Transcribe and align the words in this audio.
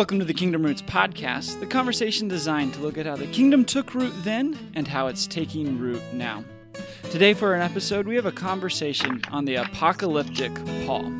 Welcome 0.00 0.18
to 0.20 0.24
the 0.24 0.32
Kingdom 0.32 0.62
Roots 0.62 0.80
podcast, 0.80 1.60
the 1.60 1.66
conversation 1.66 2.26
designed 2.26 2.72
to 2.72 2.80
look 2.80 2.96
at 2.96 3.04
how 3.04 3.16
the 3.16 3.26
kingdom 3.26 3.66
took 3.66 3.92
root 3.92 4.14
then 4.24 4.58
and 4.74 4.88
how 4.88 5.08
it's 5.08 5.26
taking 5.26 5.78
root 5.78 6.00
now. 6.14 6.42
Today, 7.10 7.34
for 7.34 7.54
an 7.54 7.60
episode, 7.60 8.06
we 8.06 8.16
have 8.16 8.24
a 8.24 8.32
conversation 8.32 9.20
on 9.30 9.44
the 9.44 9.56
apocalyptic 9.56 10.54
Paul. 10.86 11.12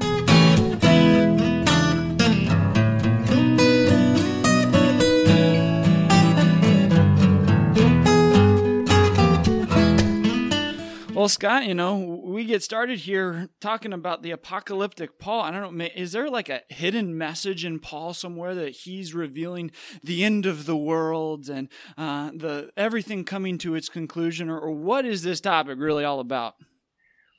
Well, 11.20 11.28
Scott, 11.28 11.66
you 11.66 11.74
know, 11.74 11.98
we 12.24 12.46
get 12.46 12.62
started 12.62 13.00
here 13.00 13.50
talking 13.60 13.92
about 13.92 14.22
the 14.22 14.30
apocalyptic 14.30 15.18
Paul. 15.18 15.42
I 15.42 15.50
don't 15.50 15.76
know, 15.76 15.88
is 15.94 16.12
there 16.12 16.30
like 16.30 16.48
a 16.48 16.62
hidden 16.70 17.18
message 17.18 17.62
in 17.62 17.78
Paul 17.78 18.14
somewhere 18.14 18.54
that 18.54 18.70
he's 18.70 19.12
revealing 19.12 19.70
the 20.02 20.24
end 20.24 20.46
of 20.46 20.64
the 20.64 20.78
world 20.78 21.50
and 21.50 21.68
uh, 21.98 22.30
the 22.34 22.70
everything 22.74 23.26
coming 23.26 23.58
to 23.58 23.74
its 23.74 23.90
conclusion, 23.90 24.48
or, 24.48 24.58
or, 24.58 24.70
what 24.70 25.04
is 25.04 25.22
this 25.22 25.42
topic 25.42 25.78
really 25.78 26.04
all 26.04 26.20
about? 26.20 26.54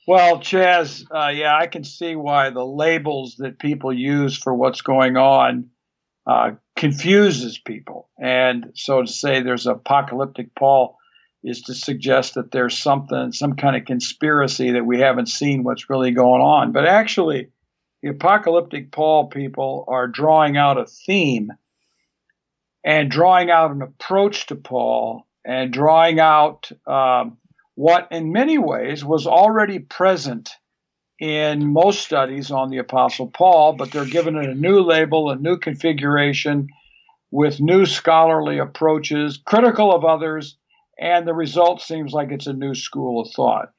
Well, 0.07 0.37
Chaz, 0.37 1.03
uh, 1.09 1.29
yeah, 1.29 1.57
I 1.57 1.65
can 1.65 1.83
see 1.83 2.15
why 2.15 2.51
the 2.51 2.63
labels 2.63 3.37
that 3.39 3.57
people 3.57 3.91
use 3.91 4.37
for 4.37 4.53
what's 4.53 4.81
going 4.81 5.17
on 5.17 5.71
uh, 6.27 6.51
confuses 6.75 7.57
people, 7.57 8.11
and 8.21 8.73
so 8.75 9.01
to 9.01 9.07
say, 9.07 9.41
there's 9.41 9.65
apocalyptic 9.65 10.53
Paul 10.53 10.99
is 11.43 11.61
to 11.63 11.73
suggest 11.73 12.35
that 12.35 12.51
there's 12.51 12.77
something, 12.77 13.31
some 13.31 13.55
kind 13.55 13.75
of 13.75 13.85
conspiracy 13.85 14.71
that 14.71 14.85
we 14.85 14.99
haven't 14.99 15.27
seen 15.27 15.63
what's 15.63 15.89
really 15.89 16.11
going 16.11 16.41
on. 16.41 16.71
But 16.71 16.85
actually, 16.85 17.49
the 18.01 18.09
apocalyptic 18.09 18.91
Paul 18.91 19.27
people 19.27 19.85
are 19.87 20.07
drawing 20.07 20.57
out 20.57 20.77
a 20.77 20.85
theme 20.85 21.51
and 22.83 23.09
drawing 23.09 23.49
out 23.49 23.71
an 23.71 23.81
approach 23.81 24.47
to 24.47 24.55
Paul 24.55 25.27
and 25.45 25.73
drawing 25.73 26.19
out 26.19 26.71
um, 26.87 27.37
what, 27.75 28.07
in 28.11 28.31
many 28.31 28.57
ways, 28.57 29.03
was 29.03 29.25
already 29.25 29.79
present 29.79 30.51
in 31.19 31.71
most 31.71 32.01
studies 32.01 32.49
on 32.49 32.69
the 32.69 32.79
Apostle 32.79 33.27
Paul, 33.27 33.73
but 33.73 33.91
they're 33.91 34.05
given 34.05 34.35
it 34.35 34.49
a 34.49 34.55
new 34.55 34.81
label, 34.81 35.29
a 35.29 35.35
new 35.35 35.57
configuration 35.57 36.67
with 37.29 37.61
new 37.61 37.85
scholarly 37.85 38.57
approaches, 38.57 39.39
critical 39.45 39.93
of 39.93 40.03
others 40.03 40.57
and 41.01 41.27
the 41.27 41.33
result 41.33 41.81
seems 41.81 42.13
like 42.13 42.31
it's 42.31 42.47
a 42.47 42.53
new 42.53 42.75
school 42.75 43.19
of 43.19 43.31
thought. 43.33 43.73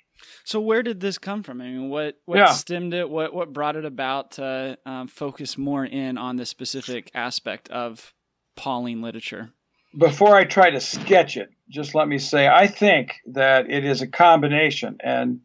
So 0.44 0.60
where 0.60 0.82
did 0.82 1.00
this 1.00 1.18
come 1.18 1.42
from? 1.42 1.60
I 1.60 1.64
mean, 1.66 1.88
what 1.88 2.16
what 2.26 2.38
yeah. 2.38 2.52
stemmed 2.52 2.92
it? 2.92 3.08
What 3.08 3.32
what 3.32 3.52
brought 3.52 3.76
it 3.76 3.84
about 3.84 4.32
to 4.32 4.76
um, 4.84 5.08
focus 5.08 5.56
more 5.56 5.84
in 5.84 6.18
on 6.18 6.36
this 6.36 6.50
specific 6.50 7.10
aspect 7.14 7.68
of 7.70 8.12
Pauline 8.56 9.02
literature? 9.02 9.52
Before 9.96 10.34
I 10.34 10.44
try 10.44 10.70
to 10.70 10.80
sketch 10.80 11.36
it, 11.36 11.50
just 11.68 11.94
let 11.94 12.08
me 12.08 12.18
say 12.18 12.48
I 12.48 12.66
think 12.66 13.14
that 13.26 13.70
it 13.70 13.84
is 13.84 14.02
a 14.02 14.06
combination, 14.06 14.98
and 15.02 15.40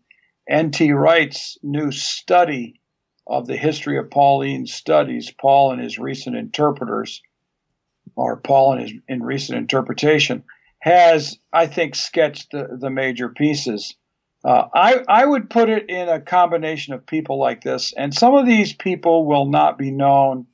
N.T. 0.49 0.91
Wright's 0.91 1.57
new 1.61 1.91
study 1.91 2.79
of 3.27 3.45
the 3.45 3.57
history 3.57 3.97
of 3.97 4.09
Pauline 4.09 4.65
studies, 4.65 5.31
Paul 5.31 5.73
and 5.73 5.81
his 5.81 5.99
recent 5.99 6.35
interpreters, 6.35 7.21
or 8.15 8.37
Paul 8.37 8.73
and 8.73 8.81
his 8.81 8.93
in 9.07 9.21
recent 9.21 9.57
interpretation 9.57 10.43
has, 10.79 11.37
I 11.51 11.67
think, 11.67 11.95
sketched 11.95 12.51
the, 12.51 12.77
the 12.79 12.89
major 12.89 13.29
pieces. 13.29 13.95
Uh, 14.45 14.67
I, 14.73 15.03
I 15.07 15.25
would 15.25 15.49
put 15.49 15.69
it 15.69 15.89
in 15.89 16.07
a 16.07 16.21
combination 16.21 16.93
of 16.93 17.05
people 17.05 17.39
like 17.39 17.61
this, 17.61 17.93
and 17.97 18.13
some 18.13 18.35
of 18.35 18.45
these 18.45 18.73
people 18.73 19.25
will 19.25 19.45
not 19.45 19.77
be 19.77 19.91
known 19.91 20.45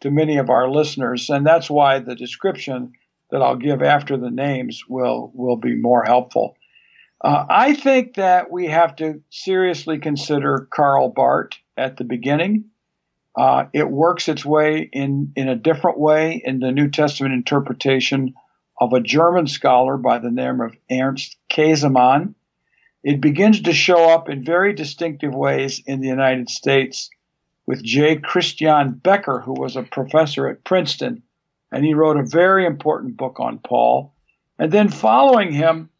to 0.00 0.10
many 0.10 0.38
of 0.38 0.50
our 0.50 0.70
listeners, 0.70 1.28
and 1.30 1.46
that's 1.46 1.68
why 1.68 1.98
the 1.98 2.14
description 2.14 2.92
that 3.30 3.42
I'll 3.42 3.56
give 3.56 3.82
after 3.82 4.16
the 4.16 4.30
names 4.30 4.84
will 4.88 5.32
will 5.34 5.56
be 5.56 5.74
more 5.74 6.04
helpful. 6.04 6.56
Uh, 7.22 7.46
I 7.48 7.74
think 7.74 8.14
that 8.14 8.52
we 8.52 8.66
have 8.66 8.96
to 8.96 9.22
seriously 9.30 9.98
consider 9.98 10.68
Karl 10.70 11.08
Barth 11.08 11.52
at 11.76 11.96
the 11.96 12.04
beginning. 12.04 12.66
Uh, 13.36 13.64
it 13.72 13.90
works 13.90 14.28
its 14.28 14.44
way 14.44 14.88
in 14.92 15.32
in 15.34 15.48
a 15.48 15.56
different 15.56 15.98
way 15.98 16.40
in 16.44 16.60
the 16.60 16.70
New 16.70 16.88
Testament 16.88 17.34
interpretation 17.34 18.34
of 18.80 18.92
a 18.92 19.00
German 19.00 19.46
scholar 19.46 19.96
by 19.96 20.18
the 20.18 20.30
name 20.30 20.60
of 20.60 20.76
Ernst 20.90 21.36
Käsemann. 21.48 22.34
It 23.02 23.20
begins 23.20 23.62
to 23.62 23.72
show 23.72 24.10
up 24.10 24.28
in 24.28 24.44
very 24.44 24.72
distinctive 24.72 25.34
ways 25.34 25.82
in 25.86 26.00
the 26.00 26.08
United 26.08 26.48
States 26.48 27.10
with 27.66 27.82
J. 27.82 28.16
Christiaan 28.16 29.00
Beker, 29.00 29.42
who 29.42 29.52
was 29.52 29.76
a 29.76 29.82
professor 29.82 30.48
at 30.48 30.64
Princeton, 30.64 31.22
and 31.70 31.84
he 31.84 31.94
wrote 31.94 32.16
a 32.16 32.24
very 32.24 32.66
important 32.66 33.16
book 33.16 33.40
on 33.40 33.58
Paul. 33.58 34.14
And 34.58 34.70
then 34.70 34.88
following 34.88 35.52
him, 35.52 35.90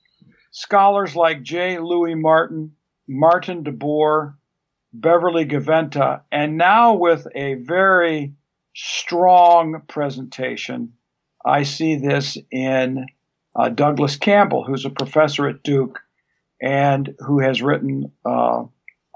scholars 0.50 1.16
like 1.16 1.42
J. 1.42 1.78
Louis 1.78 2.14
Martyn, 2.14 2.72
Martin 3.08 3.62
de 3.62 3.72
Boer, 3.72 4.36
Beverly 4.92 5.44
Gaventa, 5.44 6.22
and 6.30 6.56
now 6.56 6.94
with 6.94 7.26
a 7.34 7.54
very 7.54 8.34
strong 8.74 9.82
presentation 9.88 10.92
I 11.44 11.64
see 11.64 11.96
this 11.96 12.38
in 12.50 13.06
uh, 13.54 13.68
Douglas 13.68 14.16
Campbell, 14.16 14.64
who's 14.64 14.84
a 14.84 14.90
professor 14.90 15.46
at 15.46 15.62
Duke 15.62 16.00
and 16.60 17.14
who 17.20 17.40
has 17.40 17.62
written 17.62 18.10
uh, 18.24 18.64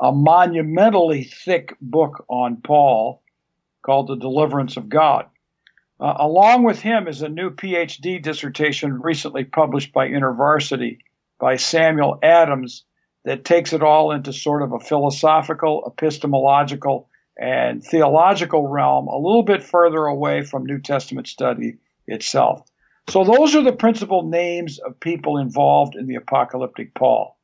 a 0.00 0.12
monumentally 0.12 1.24
thick 1.24 1.74
book 1.80 2.24
on 2.28 2.56
Paul 2.56 3.22
called 3.82 4.08
The 4.08 4.16
Deliverance 4.16 4.76
of 4.76 4.88
God. 4.88 5.26
Uh, 6.00 6.14
along 6.18 6.62
with 6.62 6.80
him 6.80 7.08
is 7.08 7.22
a 7.22 7.28
new 7.28 7.50
PhD 7.50 8.22
dissertation 8.22 9.00
recently 9.00 9.44
published 9.44 9.92
by 9.92 10.08
InterVarsity 10.08 10.98
by 11.40 11.56
Samuel 11.56 12.18
Adams 12.22 12.84
that 13.24 13.44
takes 13.44 13.72
it 13.72 13.82
all 13.82 14.12
into 14.12 14.32
sort 14.32 14.62
of 14.62 14.72
a 14.72 14.78
philosophical, 14.78 15.82
epistemological, 15.86 17.08
and 17.36 17.82
theological 17.82 18.68
realm, 18.68 19.08
a 19.08 19.16
little 19.16 19.42
bit 19.42 19.62
further 19.62 20.06
away 20.06 20.42
from 20.42 20.64
New 20.64 20.80
Testament 20.80 21.26
study 21.26 21.78
itself. 22.08 22.68
So 23.08 23.24
those 23.24 23.54
are 23.54 23.62
the 23.62 23.72
principal 23.72 24.28
names 24.28 24.78
of 24.80 25.00
people 25.00 25.38
involved 25.38 25.94
in 25.96 26.06
the 26.06 26.16
apocalyptic 26.16 26.94
Paul. 26.94 27.37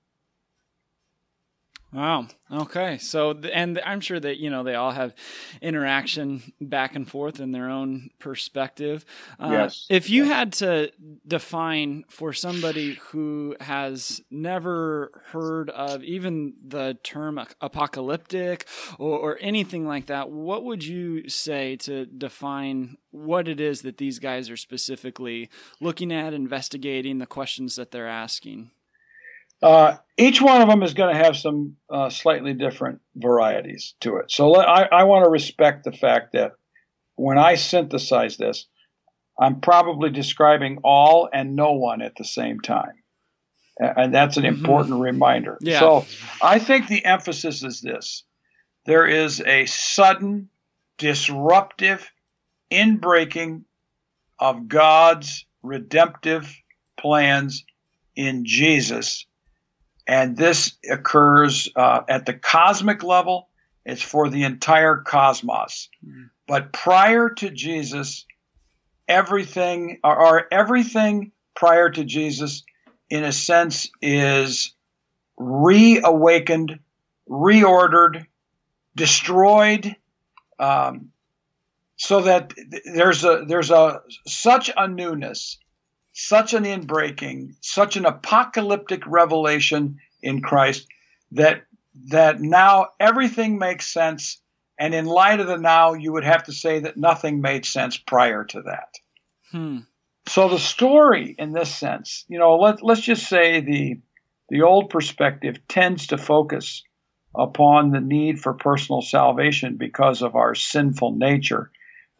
Wow. 1.94 2.27
Okay. 2.50 2.99
So, 2.99 3.31
and 3.53 3.81
I'm 3.87 4.00
sure 4.00 4.19
that, 4.19 4.38
you 4.38 4.50
know, 4.50 4.65
they 4.65 4.75
all 4.75 4.91
have 4.91 5.15
interaction 5.62 6.53
back 6.60 6.97
and 6.97 7.09
forth 7.09 7.38
in 7.38 7.53
their 7.53 7.71
own 7.71 8.10
perspective. 8.19 9.05
Uh, 9.38 9.50
yes. 9.53 9.87
If 9.88 10.10
you 10.10 10.25
had 10.25 10.53
to 10.54 10.91
define 11.25 12.04
for 12.09 12.33
somebody 12.33 12.94
who 12.94 13.54
has 13.60 14.21
never 14.28 15.22
heard 15.27 15.71
of 15.71 16.03
even 16.03 16.54
the 16.66 16.99
term 17.04 17.38
apocalyptic 17.60 18.66
or, 18.99 19.16
or 19.16 19.38
anything 19.41 19.87
like 19.87 20.06
that, 20.06 20.31
what 20.31 20.65
would 20.65 20.84
you 20.84 21.28
say 21.28 21.77
to 21.77 22.06
define 22.06 22.97
what 23.12 23.47
it 23.47 23.60
is 23.60 23.83
that 23.83 23.99
these 23.99 24.19
guys 24.19 24.50
are 24.50 24.56
specifically 24.56 25.49
looking 25.81 26.12
at, 26.12 26.34
investigating, 26.34 27.19
the 27.19 27.27
questions 27.27 27.77
that 27.77 27.93
they're 27.93 28.09
asking? 28.09 28.72
Uh, 29.62 29.97
each 30.16 30.41
one 30.41 30.62
of 30.62 30.69
them 30.69 30.82
is 30.82 30.94
going 30.94 31.15
to 31.15 31.22
have 31.22 31.37
some 31.37 31.76
uh, 31.91 32.09
slightly 32.10 32.54
different 32.54 33.00
varieties 33.16 33.94
to 34.00 34.16
it. 34.16 34.31
So 34.31 34.50
let, 34.50 34.69
I, 34.69 34.82
I 34.84 35.04
want 35.04 35.25
to 35.25 35.31
respect 35.31 35.84
the 35.84 35.92
fact 35.92 36.32
that 36.32 36.53
when 37.16 37.38
I 37.38 37.54
synthesize 37.54 38.37
this, 38.37 38.66
I'm 39.38 39.60
probably 39.60 40.10
describing 40.10 40.78
all 40.84 41.28
and 41.32 41.56
no 41.56 41.72
one 41.72 42.03
at 42.03 42.16
the 42.16 42.25
same 42.25 42.60
time. 42.60 42.94
And 43.78 44.15
that's 44.15 44.37
an 44.37 44.44
mm-hmm. 44.44 44.54
important 44.54 45.00
reminder. 45.00 45.59
Yeah. 45.60 45.81
So 45.81 46.06
I 46.41 46.60
think 46.60 46.86
the 46.86 47.04
emphasis 47.04 47.65
is 47.65 47.81
this 47.81 48.22
there 48.86 49.06
is 49.06 49.41
a 49.41 49.66
sudden, 49.66 50.48
disruptive 50.98 52.09
inbreaking 52.71 53.62
of 54.39 54.68
God's 54.68 55.47
redemptive 55.62 56.54
plans 56.97 57.65
in 58.15 58.45
Jesus 58.45 59.27
and 60.06 60.36
this 60.36 60.72
occurs 60.91 61.68
uh, 61.77 62.03
at 62.09 62.27
the 62.27 62.34
cosmic 62.34 63.03
level. 63.03 63.48
It's 63.86 64.03
for 64.03 64.28
the 64.28 64.45
entire 64.45 64.97
cosmos. 64.97 65.89
Mm. 66.06 66.30
But 66.47 66.72
prior 66.72 67.30
to 67.30 67.51
Jesus, 67.51 68.24
everything 69.09 69.98
or, 70.04 70.16
or 70.16 70.47
everything 70.51 71.33
prior 71.54 71.91
to 71.91 72.04
Jesus, 72.04 72.62
in 73.10 73.24
a 73.24 73.33
sense, 73.33 73.91
is 74.01 74.74
reawakened, 75.36 76.78
reordered, 77.28 78.27
destroyed, 78.95 79.97
um, 80.59 81.10
so 81.97 82.22
that 82.22 82.53
there's 82.84 83.24
a 83.24 83.45
there's 83.47 83.71
a 83.71 84.03
such 84.27 84.71
a 84.77 84.89
newness 84.89 85.59
such 86.15 86.55
an 86.55 86.65
inbreaking, 86.65 87.55
such 87.61 87.97
an 87.97 88.07
apocalyptic 88.07 89.07
revelation 89.07 89.99
in 90.22 90.41
Christ 90.41 90.87
that 91.33 91.65
that 92.09 92.41
now 92.41 92.89
everything 92.99 93.59
makes 93.59 93.93
sense 93.93 94.41
And 94.78 94.95
in 94.95 95.07
light 95.07 95.41
of 95.41 95.47
the 95.47 95.57
now, 95.57 95.93
you 95.93 96.13
would 96.13 96.25
have 96.25 96.45
to 96.45 96.53
say 96.53 96.81
that 96.81 96.97
nothing 96.97 97.41
made 97.41 97.65
sense 97.65 97.97
prior 97.97 98.45
to 98.45 98.63
that. 98.63 98.95
Hmm. 99.53 99.78
So 100.27 100.49
the 100.49 100.59
story, 100.59 101.34
in 101.39 101.53
this 101.53 101.72
sense, 101.72 102.25
you 102.28 102.39
know, 102.39 102.57
let, 102.57 102.83
let's 102.83 103.03
just 103.03 103.28
say 103.28 103.61
the 103.61 104.01
the 104.51 104.63
old 104.63 104.91
perspective 104.91 105.57
tends 105.69 106.09
to 106.09 106.19
focus 106.19 106.83
upon 107.34 107.91
the 107.91 108.01
need 108.01 108.41
for 108.41 108.53
personal 108.53 109.01
salvation 109.01 109.77
because 109.77 110.22
of 110.22 110.37
our 110.37 110.55
sinful 110.55 111.16
nature. 111.16 111.71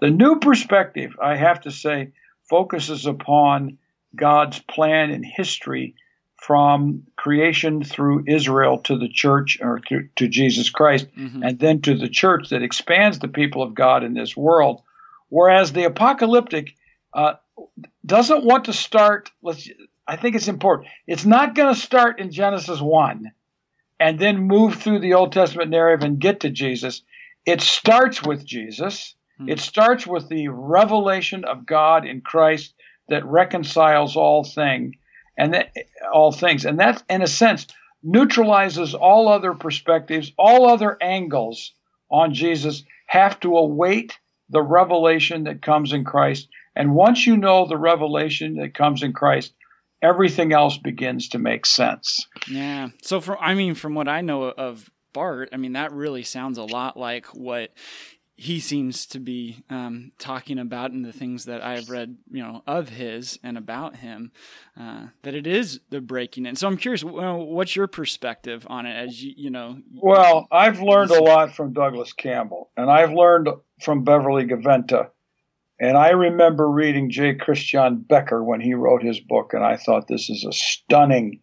The 0.00 0.11
new 0.11 0.38
perspective, 0.38 1.14
I 1.23 1.37
have 1.37 1.61
to 1.62 1.70
say, 1.70 2.12
focuses 2.49 3.05
upon 3.06 3.79
God's 4.14 4.61
plan 4.61 5.11
in 5.11 5.22
history 5.22 5.94
from 6.37 7.05
creation 7.16 7.82
through 7.82 8.25
Israel 8.26 8.78
to 8.78 8.99
the 8.99 9.08
church 9.08 9.58
or 9.62 9.81
to, 9.88 10.08
to 10.16 10.28
Jesus 10.28 10.69
Christ, 10.69 11.06
mm-hmm. 11.16 11.43
and 11.43 11.58
then 11.58 11.81
to 11.82 11.96
the 11.96 12.08
church 12.08 12.50
that 12.50 12.62
expands 12.62 13.19
the 13.19 13.28
people 13.28 13.62
of 13.62 13.75
God 13.75 14.05
in 14.05 14.12
this 14.12 14.37
world. 14.37 14.82
Whereas 15.31 15.72
the 15.72 15.84
apocalyptic 15.84 16.75
uh, 17.14 17.34
doesn't 18.05 18.44
want 18.44 18.66
to 18.66 18.72
start. 18.72 19.31
Let's. 19.43 19.69
I 20.06 20.17
think 20.17 20.37
it's 20.37 20.49
important. 20.49 20.88
It's 21.06 21.25
not 21.25 21.55
going 21.55 21.75
to 21.75 21.81
start 21.81 22.20
in 22.20 22.31
Genesis 22.31 22.78
one, 22.81 23.32
and 23.99 24.19
then 24.19 24.38
move 24.38 24.75
through 24.75 25.00
the 25.00 25.14
Old 25.14 25.32
Testament 25.32 25.70
narrative 25.70 26.05
and 26.05 26.19
get 26.19 26.40
to 26.40 26.50
Jesus. 26.50 27.02
It 27.46 27.62
starts 27.62 28.22
with 28.22 28.44
Jesus. 28.44 29.14
Hmm. 29.38 29.49
It 29.49 29.60
starts 29.60 30.06
with 30.06 30.28
the 30.28 30.49
revelation 30.49 31.44
of 31.44 31.64
God 31.64 32.05
in 32.05 32.20
Christ 32.20 32.75
that 33.08 33.24
reconciles 33.24 34.16
all 34.16 34.44
thing 34.44 34.94
and 35.36 35.54
that 35.54 35.72
all 36.12 36.32
things, 36.32 36.64
and 36.64 36.78
that, 36.80 37.02
in 37.08 37.22
a 37.22 37.26
sense, 37.26 37.66
neutralizes 38.02 38.94
all 38.94 39.28
other 39.28 39.54
perspectives, 39.54 40.32
all 40.38 40.68
other 40.68 40.96
angles 41.02 41.72
on 42.10 42.34
Jesus 42.34 42.84
have 43.06 43.40
to 43.40 43.56
await 43.56 44.18
the 44.50 44.62
revelation 44.62 45.44
that 45.44 45.62
comes 45.62 45.92
in 45.92 46.04
Christ 46.04 46.48
and 46.76 46.94
once 46.94 47.26
you 47.26 47.36
know 47.36 47.66
the 47.66 47.76
revelation 47.76 48.56
that 48.56 48.74
comes 48.74 49.02
in 49.02 49.12
Christ, 49.12 49.52
everything 50.02 50.52
else 50.52 50.76
begins 50.76 51.28
to 51.30 51.38
make 51.38 51.66
sense. 51.66 52.26
Yeah. 52.48 52.88
So 53.02 53.20
from 53.20 53.38
I 53.40 53.54
mean 53.54 53.74
from 53.74 53.94
what 53.94 54.08
I 54.08 54.20
know 54.20 54.44
of 54.44 54.90
Barth 55.12 55.50
I 55.52 55.56
mean 55.56 55.74
that 55.74 55.92
really 55.92 56.24
sounds 56.24 56.58
a 56.58 56.64
lot 56.64 56.96
like 56.96 57.26
what 57.26 57.72
he 58.36 58.58
seems 58.60 59.06
to 59.06 59.20
be 59.20 59.64
um, 59.70 60.12
talking 60.19 60.58
about 60.58 60.90
in 60.90 61.02
the 61.02 61.12
things 61.12 61.44
that 61.44 61.62
I've 61.62 61.88
read, 61.88 62.16
you 62.31 62.42
know, 62.42 62.62
of 62.66 62.88
his 62.88 63.38
and 63.42 63.56
about 63.56 63.96
him, 63.96 64.32
uh, 64.78 65.06
that 65.22 65.34
it 65.34 65.46
is 65.46 65.81
the 65.90 66.00
breaking 66.00 66.46
in. 66.46 66.56
So 66.56 66.66
I'm 66.66 66.76
curious, 66.76 67.04
what's 67.04 67.76
your 67.76 67.86
perspective 67.86 68.66
on 68.69 68.86
it? 68.86 68.94
As 68.94 69.22
you, 69.22 69.34
you 69.36 69.50
know, 69.50 69.78
well, 69.94 70.48
I've 70.50 70.81
learned 70.81 71.12
a 71.12 71.22
lot 71.22 71.54
from 71.54 71.72
Douglas 71.72 72.12
Campbell, 72.12 72.70
and 72.76 72.90
I've 72.90 73.12
learned 73.12 73.48
from 73.81 74.04
Beverly 74.04 74.44
Gaventa 74.44 75.10
and 75.81 75.96
I 75.96 76.10
remember 76.10 76.69
reading 76.70 77.10
J. 77.10 77.34
Christiaan 77.34 78.04
Beker 78.04 78.44
when 78.44 78.60
he 78.60 78.75
wrote 78.75 79.02
his 79.02 79.19
book, 79.20 79.54
and 79.54 79.64
I 79.64 79.76
thought 79.76 80.06
this 80.06 80.31
is 80.31 80.44
a 80.44 80.52
stunning 80.52 81.40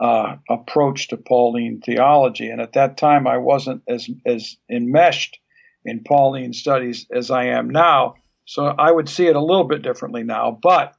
uh, 0.00 0.36
approach 0.50 1.08
to 1.08 1.16
Pauline 1.16 1.80
theology. 1.80 2.50
And 2.50 2.60
at 2.60 2.72
that 2.72 2.96
time, 2.96 3.26
I 3.26 3.38
wasn't 3.38 3.82
as 3.86 4.10
as 4.26 4.56
enmeshed 4.68 5.38
in 5.84 6.04
Pauline 6.04 6.52
studies 6.52 7.06
as 7.12 7.30
I 7.30 7.46
am 7.46 7.70
now, 7.70 8.14
so 8.44 8.66
I 8.66 8.90
would 8.90 9.08
see 9.08 9.26
it 9.26 9.36
a 9.36 9.40
little 9.40 9.64
bit 9.64 9.82
differently 9.82 10.22
now. 10.22 10.58
But 10.62 10.94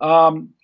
um, 0.00 0.54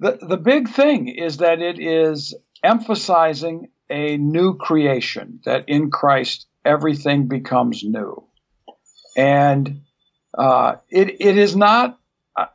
the 0.00 0.18
the 0.20 0.36
big 0.36 0.68
thing 0.68 1.08
is 1.08 1.38
that 1.38 1.60
it 1.60 1.78
is 1.78 2.34
emphasizing 2.62 3.68
a 3.90 4.16
new 4.16 4.56
creation, 4.56 5.40
that 5.44 5.64
in 5.68 5.90
Christ 5.90 6.46
everything 6.64 7.28
becomes 7.28 7.82
new, 7.84 8.24
and 9.16 9.82
uh, 10.36 10.76
it, 10.90 11.20
it 11.20 11.38
is 11.38 11.56
not, 11.56 11.98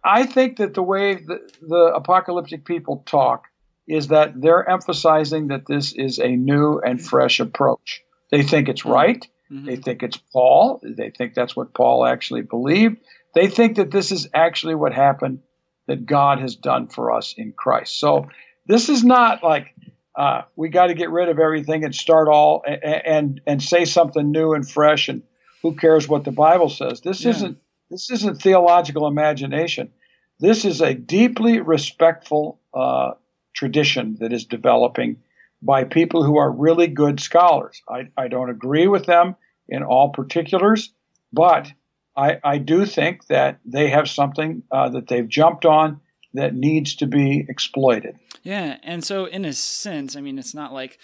I 0.04 0.26
think 0.26 0.58
that 0.58 0.74
the 0.74 0.84
way 0.84 1.16
the, 1.16 1.40
the 1.62 1.94
apocalyptic 1.96 2.66
people 2.66 3.04
talk 3.06 3.46
is 3.88 4.08
that 4.08 4.40
they're 4.40 4.68
emphasizing 4.70 5.48
that 5.48 5.66
this 5.66 5.94
is 5.94 6.20
a 6.20 6.30
new 6.30 6.80
and 6.80 7.04
fresh 7.04 7.40
approach. 7.40 8.02
They 8.32 8.44
think 8.44 8.70
it's 8.70 8.82
mm-hmm. 8.82 8.92
right. 8.92 9.28
Mm-hmm. 9.54 9.66
They 9.66 9.76
think 9.76 10.04
it's 10.04 10.18
Paul. 10.18 10.82
They 10.84 11.12
think 11.12 11.34
that's 11.34 11.56
what 11.56 11.74
Paul 11.74 12.06
actually 12.06 12.42
believed. 12.42 12.98
They 13.36 13.48
think 13.48 13.78
that 13.78 13.92
this 13.92 14.12
is 14.12 14.28
actually 14.34 14.76
what 14.76 14.94
happened 14.94 15.40
that 15.88 16.06
God 16.06 16.40
has 16.40 16.56
done 16.56 16.88
for 16.88 17.12
us 17.12 17.36
in 17.38 17.52
Christ. 17.52 18.00
So 18.00 18.30
this 18.68 18.90
is 18.90 19.04
not 19.04 19.44
like 19.44 19.76
uh, 20.16 20.44
we 20.56 20.70
got 20.70 20.88
to 20.88 20.94
get 20.94 21.12
rid 21.12 21.30
of 21.30 21.40
everything 21.40 21.84
and 21.84 21.94
start 21.94 22.28
all 22.28 22.64
and, 22.66 22.84
and, 22.84 23.42
and 23.46 23.64
say 23.64 23.86
something 23.86 24.32
new 24.32 24.54
and 24.54 24.70
fresh 24.70 25.10
and 25.10 25.24
who 25.62 25.76
cares 25.76 26.08
what 26.08 26.24
the 26.24 26.32
Bible 26.32 26.70
says. 26.70 27.02
This 27.02 27.24
yeah. 27.24 27.32
isn't 27.32 27.58
this 27.90 28.10
isn't 28.10 28.42
theological 28.42 29.08
imagination. 29.08 29.92
This 30.40 30.66
is 30.66 30.82
a 30.82 30.96
deeply 30.96 31.60
respectful 31.60 32.60
uh, 32.74 33.12
tradition 33.54 34.18
that 34.20 34.34
is 34.34 34.46
developing 34.46 35.18
by 35.62 35.84
people 35.84 36.24
who 36.24 36.38
are 36.38 36.52
really 36.52 36.88
good 36.88 37.20
scholars. 37.20 37.82
I, 37.88 38.10
I 38.18 38.28
don't 38.28 38.50
agree 38.50 38.88
with 38.88 39.06
them 39.06 39.36
in 39.68 39.84
all 39.84 40.10
particulars, 40.10 40.94
but 41.32 41.72
I, 42.16 42.38
I 42.44 42.58
do 42.58 42.86
think 42.86 43.28
that 43.28 43.60
they 43.66 43.90
have 43.90 44.10
something 44.10 44.64
uh, 44.72 44.90
that 44.90 45.08
they've 45.08 45.28
jumped 45.28 45.66
on 45.66 46.02
that 46.34 46.54
needs 46.54 46.96
to 46.96 47.08
be 47.08 47.46
exploited. 47.48 48.18
Yeah, 48.44 48.78
and 48.84 49.04
so 49.04 49.26
in 49.26 49.46
a 49.46 49.54
sense, 49.54 50.16
I 50.16 50.22
mean, 50.22 50.38
it's 50.38 50.54
not 50.54 50.74
like 50.74 51.00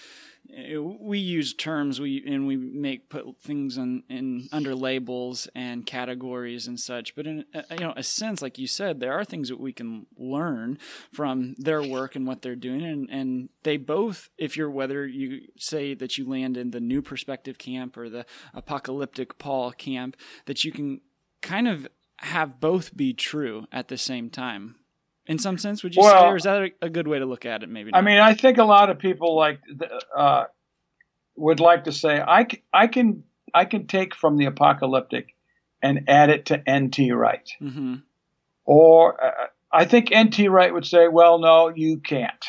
we 1.00 1.20
use 1.20 1.54
terms 1.54 2.00
we 2.00 2.24
and 2.26 2.48
we 2.48 2.58
make 2.58 3.10
put 3.10 3.40
things 3.42 3.78
in, 3.78 4.04
in 4.10 4.48
under 4.52 4.74
labels 4.74 5.48
and 5.54 5.86
categories 5.86 6.68
and 6.68 6.80
such 6.80 7.16
but 7.16 7.28
in 7.28 7.46
uh, 7.54 7.62
you 7.72 7.80
know 7.80 7.94
a 7.96 8.04
sense 8.04 8.42
like 8.42 8.58
you 8.58 8.68
said 8.68 9.00
there 9.00 9.14
are 9.14 9.24
things 9.24 9.50
that 9.50 9.60
we 9.60 9.72
can 9.72 10.06
learn 10.18 10.78
from 11.12 11.56
their 11.58 11.84
work 11.84 12.16
and 12.16 12.26
what 12.26 12.42
they're 12.42 12.56
doing 12.56 12.84
and 12.84 13.10
and 13.10 13.50
they 13.64 13.78
both 13.78 14.30
if 14.38 14.58
you're 14.58 14.70
whether 14.70 15.06
you 15.06 15.42
say 15.58 15.94
that 15.94 16.18
you 16.18 16.28
land 16.28 16.58
in 16.58 16.72
the 16.72 16.80
new 16.80 17.02
perspective 17.02 17.58
camp 17.58 17.96
or 17.98 18.10
the 18.10 18.26
apocalyptic 18.54 19.38
paul 19.38 19.72
camp 19.72 20.16
that 20.46 20.64
you 20.64 20.72
can 20.72 21.02
kind 21.42 21.68
of 21.68 21.88
have 22.18 22.60
both 22.60 22.96
be 22.98 23.14
true 23.14 23.66
at 23.72 23.88
the 23.88 23.98
same 23.98 24.30
time 24.30 24.76
in 25.30 25.38
some 25.38 25.58
sense 25.58 25.84
would 25.84 25.96
you 25.96 26.02
well, 26.02 26.24
say 26.24 26.28
or 26.28 26.36
is 26.36 26.44
that 26.44 26.72
a, 26.82 26.90
good 26.90 27.08
way 27.08 27.20
to 27.20 27.26
look 27.26 27.46
at 27.46 27.64
it 27.64 27.70
maybe 27.70 27.92
not? 27.92 27.98
i 27.98 28.02
mean 28.02 28.20
i 28.20 28.34
think 28.34 28.58
a 28.58 28.64
lot 28.64 28.90
of 28.90 29.00
people 29.00 29.36
like 29.36 29.62
uh, 30.18 30.44
would 31.38 31.62
like 31.62 31.86
to 31.86 31.94
say 31.94 32.20
I, 32.20 32.48
I 32.74 32.88
can 32.88 33.24
i 33.54 33.64
can 33.64 33.88
take 33.88 34.16
from 34.16 34.36
the 34.36 34.46
apocalyptic 34.46 35.36
and 35.82 36.10
add 36.10 36.30
it 36.30 36.48
to 36.48 36.58
nt 36.68 36.98
wright 37.14 37.50
mm-hmm. 37.62 37.96
or 38.66 39.24
uh, 39.24 39.46
i 39.72 39.86
think 39.86 40.12
nt 40.12 40.50
wright 40.50 40.74
would 40.74 40.86
say 40.86 41.08
well 41.08 41.40
no 41.40 41.70
you 41.70 42.00
can't 42.00 42.46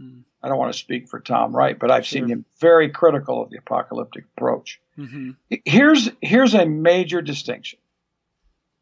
mm. 0.00 0.22
i 0.42 0.48
don't 0.48 0.58
want 0.58 0.72
to 0.72 0.78
speak 0.78 1.08
for 1.08 1.20
tom 1.20 1.54
wright 1.54 1.78
but 1.78 1.90
i've 1.90 2.06
sure. 2.06 2.20
seen 2.20 2.28
him 2.28 2.44
very 2.58 2.88
critical 2.88 3.42
of 3.42 3.50
the 3.50 3.58
apocalyptic 3.58 4.24
approach 4.36 4.80
mm-hmm. 4.98 5.30
here's 5.64 6.10
here's 6.22 6.54
a 6.54 6.64
major 6.64 7.20
distinction 7.20 7.78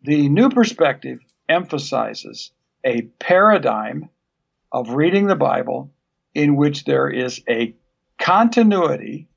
the 0.02 0.28
new 0.28 0.48
perspective 0.48 1.18
emphasizes 1.48 2.52
a 2.84 3.02
paradigm 3.18 4.08
of 4.72 4.90
reading 4.90 5.26
the 5.26 5.36
Bible 5.36 5.92
in 6.34 6.56
which 6.56 6.84
there 6.84 7.08
is 7.08 7.42
a 7.48 7.74
continuity 8.18 9.28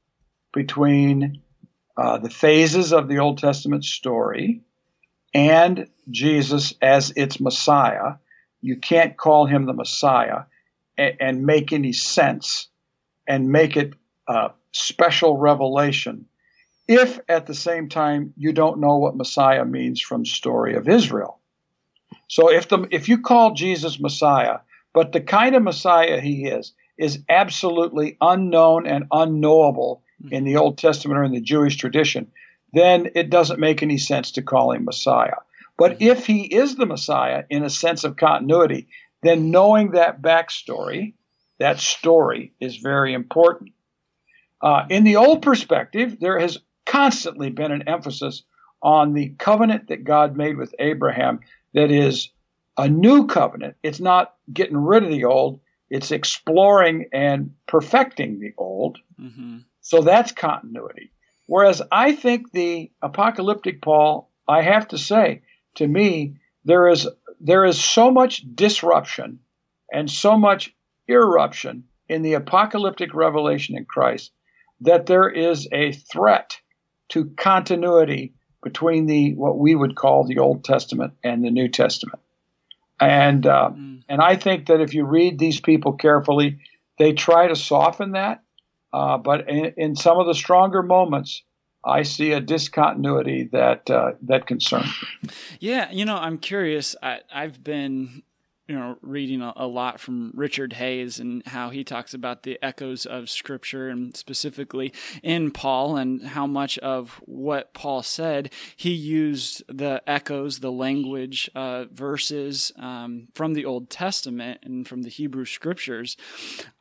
between 0.53 1.41
uh, 1.97 2.17
the 2.17 2.29
phases 2.29 2.93
of 2.93 3.07
the 3.07 3.19
Old 3.19 3.37
Testament 3.37 3.83
story 3.83 4.61
and 5.33 5.87
Jesus 6.09 6.73
as 6.81 7.11
its 7.15 7.39
Messiah. 7.39 8.15
You 8.61 8.77
can't 8.77 9.17
call 9.17 9.45
him 9.45 9.65
the 9.65 9.73
Messiah 9.73 10.43
and, 10.97 11.15
and 11.19 11.45
make 11.45 11.73
any 11.73 11.93
sense 11.93 12.67
and 13.27 13.49
make 13.49 13.77
it 13.77 13.93
a 14.27 14.51
special 14.71 15.37
revelation 15.37 16.25
if 16.87 17.19
at 17.29 17.45
the 17.45 17.53
same 17.53 17.89
time 17.89 18.33
you 18.35 18.51
don't 18.51 18.79
know 18.79 18.97
what 18.97 19.15
Messiah 19.15 19.65
means 19.65 20.01
from 20.01 20.25
story 20.25 20.75
of 20.75 20.89
Israel. 20.89 21.39
So 22.27 22.51
if 22.51 22.69
the 22.69 22.87
if 22.91 23.09
you 23.09 23.19
call 23.19 23.53
Jesus 23.53 23.99
Messiah, 23.99 24.59
but 24.93 25.11
the 25.11 25.21
kind 25.21 25.55
of 25.55 25.63
Messiah 25.63 26.19
he 26.19 26.45
is 26.45 26.73
is 26.97 27.19
absolutely 27.29 28.17
unknown 28.21 28.87
and 28.87 29.05
unknowable 29.11 30.03
in 30.31 30.43
the 30.43 30.57
Old 30.57 30.77
Testament 30.77 31.19
or 31.19 31.23
in 31.23 31.31
the 31.31 31.41
Jewish 31.41 31.77
tradition, 31.77 32.31
then 32.71 33.09
it 33.15 33.29
doesn't 33.29 33.59
make 33.59 33.81
any 33.83 33.97
sense 33.97 34.31
to 34.31 34.41
call 34.41 34.71
him 34.71 34.85
Messiah. 34.85 35.37
But 35.77 35.93
mm-hmm. 35.93 36.11
if 36.11 36.25
he 36.25 36.43
is 36.43 36.75
the 36.75 36.85
Messiah 36.85 37.43
in 37.49 37.63
a 37.63 37.69
sense 37.69 38.03
of 38.03 38.15
continuity, 38.15 38.87
then 39.21 39.51
knowing 39.51 39.91
that 39.91 40.21
backstory, 40.21 41.13
that 41.59 41.79
story, 41.79 42.53
is 42.59 42.77
very 42.77 43.13
important. 43.13 43.71
Uh, 44.61 44.85
in 44.89 45.03
the 45.03 45.17
old 45.17 45.41
perspective, 45.41 46.19
there 46.19 46.39
has 46.39 46.57
constantly 46.85 47.49
been 47.49 47.71
an 47.71 47.87
emphasis 47.87 48.43
on 48.81 49.13
the 49.13 49.29
covenant 49.37 49.87
that 49.87 50.03
God 50.03 50.35
made 50.37 50.57
with 50.57 50.75
Abraham 50.77 51.39
that 51.73 51.91
is 51.91 52.29
a 52.77 52.87
new 52.87 53.27
covenant. 53.27 53.75
It's 53.83 53.99
not 53.99 54.35
getting 54.51 54.77
rid 54.77 55.03
of 55.03 55.09
the 55.09 55.25
old, 55.25 55.59
it's 55.89 56.11
exploring 56.11 57.09
and 57.13 57.53
perfecting 57.67 58.39
the 58.39 58.53
old. 58.57 58.97
Mm-hmm. 59.19 59.59
So 59.81 60.01
that's 60.01 60.31
continuity. 60.31 61.11
Whereas 61.45 61.81
I 61.91 62.13
think 62.13 62.51
the 62.51 62.91
apocalyptic 63.01 63.81
Paul, 63.81 64.31
I 64.47 64.61
have 64.61 64.87
to 64.89 64.97
say, 64.97 65.41
to 65.75 65.87
me, 65.87 66.37
there 66.65 66.87
is 66.87 67.07
there 67.39 67.65
is 67.65 67.83
so 67.83 68.09
much 68.09 68.43
disruption 68.55 69.39
and 69.91 70.09
so 70.09 70.37
much 70.37 70.73
eruption 71.09 71.83
in 72.07 72.21
the 72.21 72.33
apocalyptic 72.33 73.13
revelation 73.13 73.77
in 73.77 73.85
Christ 73.85 74.31
that 74.81 75.05
there 75.05 75.29
is 75.29 75.67
a 75.71 75.91
threat 75.91 76.57
to 77.09 77.25
continuity 77.37 78.33
between 78.63 79.05
the 79.05 79.33
what 79.35 79.57
we 79.57 79.75
would 79.75 79.95
call 79.95 80.23
the 80.23 80.39
Old 80.39 80.63
Testament 80.63 81.13
and 81.23 81.43
the 81.43 81.51
New 81.51 81.67
Testament. 81.67 82.19
And 82.99 83.45
uh, 83.45 83.71
mm. 83.73 84.03
and 84.07 84.21
I 84.21 84.35
think 84.35 84.67
that 84.67 84.81
if 84.81 84.93
you 84.93 85.05
read 85.05 85.39
these 85.39 85.59
people 85.59 85.93
carefully, 85.93 86.59
they 86.97 87.13
try 87.13 87.47
to 87.47 87.55
soften 87.55 88.11
that. 88.11 88.43
Uh, 88.91 89.17
but 89.17 89.49
in, 89.49 89.73
in, 89.75 89.95
some 89.95 90.19
of 90.19 90.27
the 90.27 90.35
stronger 90.35 90.83
moments, 90.83 91.41
I 91.83 92.03
see 92.03 92.31
a 92.31 92.39
discontinuity 92.39 93.49
that 93.51 93.89
uh, 93.89 94.11
that 94.23 94.45
concerns 94.45 94.93
me. 95.23 95.29
Yeah, 95.59 95.91
you 95.91 96.05
know, 96.05 96.15
I'm 96.15 96.37
curious. 96.37 96.95
I, 97.01 97.21
I've 97.33 97.63
been 97.63 98.21
you 98.67 98.75
know 98.75 98.97
reading 99.01 99.41
a, 99.41 99.53
a, 99.57 99.67
lot 99.67 99.99
from 99.99 100.31
Richard 100.33 100.73
Hays 100.73 101.19
and 101.19 101.45
how 101.47 101.69
he 101.69 101.83
talks 101.83 102.13
about 102.13 102.43
the 102.43 102.57
echoes 102.61 103.05
of 103.05 103.29
scripture 103.29 103.89
and 103.89 104.15
specifically 104.15 104.93
in 105.21 105.51
Paul 105.51 105.97
and 105.97 106.27
how 106.27 106.47
much 106.47 106.77
of 106.79 107.21
what 107.25 107.73
Paul 107.73 108.03
said 108.03 108.51
he 108.75 108.91
used 108.91 109.63
the 109.67 110.01
echoes 110.07 110.59
the 110.59 110.71
language 110.71 111.49
uh, 111.55 111.85
verses 111.91 112.71
um, 112.77 113.27
from 113.33 113.53
the 113.53 113.65
Old 113.65 113.89
Testament 113.89 114.61
and 114.63 114.87
from 114.87 115.03
the 115.03 115.09
Hebrew 115.09 115.45
scriptures 115.45 116.15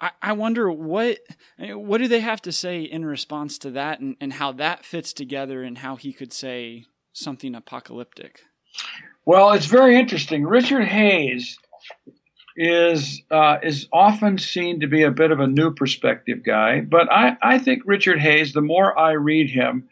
I, 0.01 0.11
I, 0.21 0.33
wonder 0.33 0.71
what 0.71 1.19
what 1.59 1.99
do 1.99 2.09
they 2.09 2.21
have 2.21 2.43
to 2.43 2.53
say 2.53 2.83
in 2.83 3.05
response 3.05 3.59
to 3.59 3.71
that 3.73 4.01
and, 4.01 4.17
and 4.21 4.35
how 4.35 4.53
that 4.53 4.85
fits 4.85 5.13
together 5.13 5.63
and 5.63 5.79
how 5.79 5.97
he 5.97 6.13
could 6.13 6.33
say 6.33 6.87
something 7.13 7.55
apocalyptic 7.55 8.43
well, 9.25 9.53
it's 9.53 9.67
very 9.67 9.97
interesting. 9.97 10.45
Richard 10.45 10.85
Hays 10.85 11.57
is 12.57 13.23
uh, 13.31 13.59
is 13.63 13.89
often 13.93 14.39
seen 14.39 14.81
to 14.81 14.87
be 14.87 15.03
a 15.03 15.11
bit 15.11 15.31
of 15.31 15.41
a 15.41 15.47
new 15.47 15.73
perspective 15.73 16.45
guy, 16.45 16.81
but 16.81 17.11
I, 17.11 17.37
I 17.41 17.59
think 17.59 17.83
Richard 17.87 18.19
Hays. 18.19 18.53
the 18.53 18.61
more 18.61 18.99
I 18.99 19.13
read 19.13 19.51
him, 19.51 19.89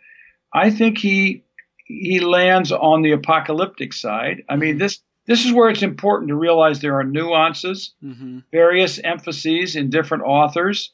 I 0.52 0.70
think 0.70 0.99
he 0.99 1.44
he 1.85 2.20
lands 2.20 2.70
on 2.70 3.02
the 3.02 3.12
apocalyptic 3.12 3.92
side. 3.92 4.44
I 4.49 4.56
mean 4.56 4.78
this 4.78 5.00
this 5.26 5.44
is 5.44 5.52
where 5.52 5.70
it's 5.70 5.82
important 5.82 6.28
to 6.28 6.35
realize 6.35 6.80
there 6.80 6.99
are 6.99 7.04
nuances, 7.04 7.94
mm-hmm. 8.02 8.40
various 8.50 8.99
emphases 8.99 9.76
in 9.76 9.88
different 9.90 10.25
authors. 10.25 10.92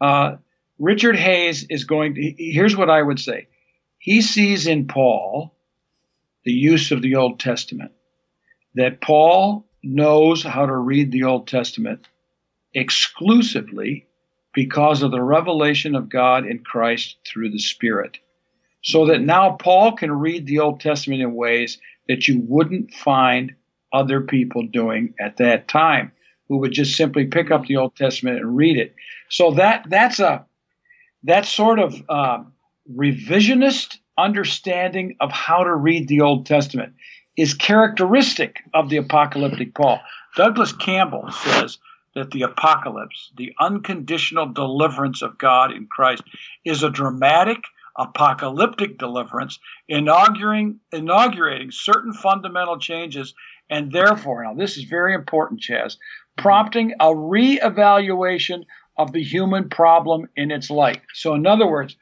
Uh, 0.00 0.36
Richard 0.78 1.16
Hays 1.16 1.64
is 1.68 1.84
going 1.84 2.14
to. 2.14 2.34
Here's 2.36 2.76
what 2.76 2.90
I 2.90 3.02
would 3.02 3.18
say: 3.18 3.48
he 3.98 4.22
sees 4.22 4.66
in 4.66 4.86
Paul 4.86 5.54
the 6.44 6.52
use 6.52 6.90
of 6.90 7.02
the 7.02 7.16
Old 7.16 7.40
Testament. 7.40 7.92
That 8.74 9.00
Paul 9.00 9.66
knows 9.82 10.42
how 10.42 10.66
to 10.66 10.76
read 10.76 11.10
the 11.10 11.24
Old 11.24 11.48
Testament 11.48 12.06
exclusively 12.74 14.06
because 14.52 15.02
of 15.02 15.10
the 15.10 15.22
revelation 15.22 15.94
of 15.94 16.08
God 16.08 16.46
in 16.46 16.60
Christ 16.60 17.16
through 17.26 17.50
the 17.50 17.58
Spirit. 17.58 18.18
So 18.82 19.06
that 19.06 19.20
now 19.20 19.52
Paul 19.52 19.92
can 19.92 20.12
read 20.12 20.46
the 20.46 20.60
Old 20.60 20.80
Testament 20.80 21.22
in 21.22 21.34
ways 21.34 21.78
that 22.08 22.26
you 22.26 22.40
wouldn't 22.40 22.92
find 22.92 23.54
other 23.92 24.20
people 24.20 24.66
doing 24.66 25.14
at 25.20 25.36
that 25.36 25.68
time 25.68 26.12
who 26.48 26.58
would 26.58 26.72
just 26.72 26.96
simply 26.96 27.26
pick 27.26 27.50
up 27.50 27.66
the 27.66 27.76
Old 27.76 27.94
Testament 27.94 28.38
and 28.38 28.56
read 28.56 28.76
it. 28.76 28.94
So 29.28 29.52
that 29.52 29.86
that's 29.88 30.18
a 30.18 30.46
that 31.24 31.44
sort 31.44 31.78
of 31.78 31.94
uh, 32.08 32.42
revisionist 32.92 33.98
understanding 34.16 35.16
of 35.20 35.30
how 35.30 35.62
to 35.62 35.74
read 35.74 36.08
the 36.08 36.22
Old 36.22 36.46
Testament 36.46 36.94
is 37.36 37.54
characteristic 37.54 38.62
of 38.74 38.88
the 38.88 38.96
apocalyptic 38.96 39.74
Paul. 39.74 40.00
Douglas 40.36 40.72
Campbell 40.72 41.30
says 41.30 41.78
that 42.14 42.30
the 42.30 42.42
apocalypse, 42.42 43.30
the 43.36 43.52
unconditional 43.60 44.46
deliverance 44.46 45.22
of 45.22 45.38
God 45.38 45.72
in 45.72 45.86
Christ, 45.86 46.22
is 46.64 46.82
a 46.82 46.90
dramatic 46.90 47.58
apocalyptic 47.96 48.98
deliverance, 48.98 49.58
inaugurating, 49.88 50.80
inaugurating 50.92 51.70
certain 51.70 52.12
fundamental 52.12 52.78
changes, 52.78 53.34
and 53.68 53.92
therefore, 53.92 54.44
now 54.44 54.54
this 54.54 54.76
is 54.76 54.84
very 54.84 55.14
important, 55.14 55.60
Chaz, 55.60 55.96
prompting 56.36 56.92
a 57.00 57.06
reevaluation 57.06 58.64
of 58.96 59.12
the 59.12 59.22
human 59.22 59.68
problem 59.68 60.28
in 60.36 60.50
its 60.50 60.70
light. 60.70 61.02
So, 61.14 61.34
in 61.34 61.46
other 61.46 61.66
words, 61.66 61.96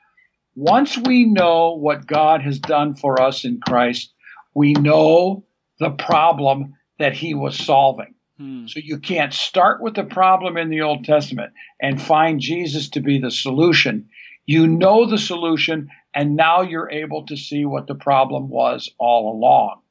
once 0.54 0.96
we 0.98 1.24
know 1.24 1.74
what 1.74 2.06
God 2.06 2.42
has 2.42 2.58
done 2.58 2.94
for 2.94 3.20
us 3.20 3.44
in 3.44 3.60
Christ, 3.60 4.12
we 4.58 4.72
know 4.72 5.44
the 5.78 5.90
problem 5.90 6.74
that 6.98 7.12
he 7.12 7.32
was 7.32 7.56
solving. 7.56 8.12
Hmm. 8.38 8.66
So 8.66 8.80
you 8.82 8.98
can't 8.98 9.32
start 9.32 9.80
with 9.80 9.94
the 9.94 10.02
problem 10.02 10.56
in 10.56 10.68
the 10.68 10.82
Old 10.82 11.04
Testament 11.04 11.52
and 11.80 12.02
find 12.02 12.40
Jesus 12.40 12.88
to 12.90 13.00
be 13.00 13.20
the 13.20 13.30
solution. 13.30 14.08
You 14.46 14.66
know 14.66 15.06
the 15.06 15.16
solution, 15.16 15.90
and 16.12 16.34
now 16.34 16.62
you're 16.62 16.90
able 16.90 17.24
to 17.26 17.36
see 17.36 17.66
what 17.66 17.86
the 17.86 17.94
problem 17.94 18.48
was 18.48 18.90
all 18.98 19.32
along. 19.32 19.82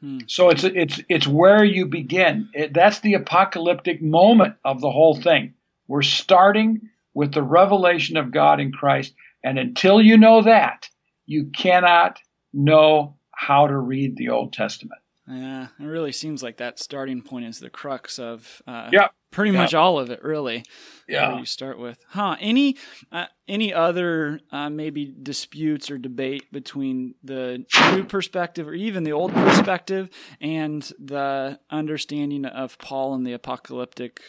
Hmm. 0.00 0.20
So 0.28 0.48
it's 0.48 0.64
it's 0.64 1.02
it's 1.10 1.26
where 1.26 1.62
you 1.62 1.84
begin. 1.84 2.48
It, 2.54 2.72
that's 2.72 3.00
the 3.00 3.14
apocalyptic 3.14 4.00
moment 4.00 4.54
of 4.64 4.80
the 4.80 4.90
whole 4.90 5.14
thing. 5.20 5.52
We're 5.88 6.00
starting 6.00 6.88
with 7.12 7.34
the 7.34 7.42
revelation 7.42 8.16
of 8.16 8.32
God 8.32 8.60
in 8.60 8.72
Christ, 8.72 9.12
and 9.44 9.58
until 9.58 10.00
you 10.00 10.16
know 10.16 10.40
that, 10.40 10.88
you 11.26 11.50
cannot 11.54 12.18
know 12.54 13.17
how 13.38 13.68
to 13.68 13.78
read 13.78 14.16
the 14.16 14.30
Old 14.30 14.52
Testament. 14.52 15.00
Yeah, 15.28 15.68
it 15.78 15.84
really 15.84 16.10
seems 16.10 16.42
like 16.42 16.56
that 16.56 16.80
starting 16.80 17.22
point 17.22 17.44
is 17.44 17.60
the 17.60 17.70
crux 17.70 18.18
of 18.18 18.60
uh, 18.66 18.88
yeah, 18.92 19.08
pretty 19.30 19.52
much 19.52 19.74
all 19.74 20.00
of 20.00 20.10
it, 20.10 20.24
really. 20.24 20.64
Yeah, 21.06 21.38
you 21.38 21.44
start 21.44 21.78
with, 21.78 22.04
huh? 22.08 22.36
Any 22.40 22.76
uh, 23.12 23.26
any 23.46 23.72
other 23.72 24.40
uh, 24.50 24.70
maybe 24.70 25.14
disputes 25.22 25.88
or 25.88 25.98
debate 25.98 26.50
between 26.50 27.14
the 27.22 27.64
new 27.92 28.04
perspective 28.04 28.66
or 28.66 28.74
even 28.74 29.04
the 29.04 29.12
old 29.12 29.32
perspective 29.32 30.10
and 30.40 30.82
the 30.98 31.60
understanding 31.70 32.44
of 32.44 32.76
Paul 32.78 33.14
and 33.14 33.24
the 33.24 33.34
apocalyptic 33.34 34.20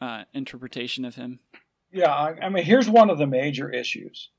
uh, 0.00 0.24
interpretation 0.34 1.04
of 1.04 1.14
him? 1.14 1.38
Yeah, 1.92 2.12
I, 2.12 2.34
I 2.42 2.48
mean, 2.48 2.64
here's 2.64 2.90
one 2.90 3.10
of 3.10 3.18
the 3.18 3.28
major 3.28 3.70
issues. 3.70 4.30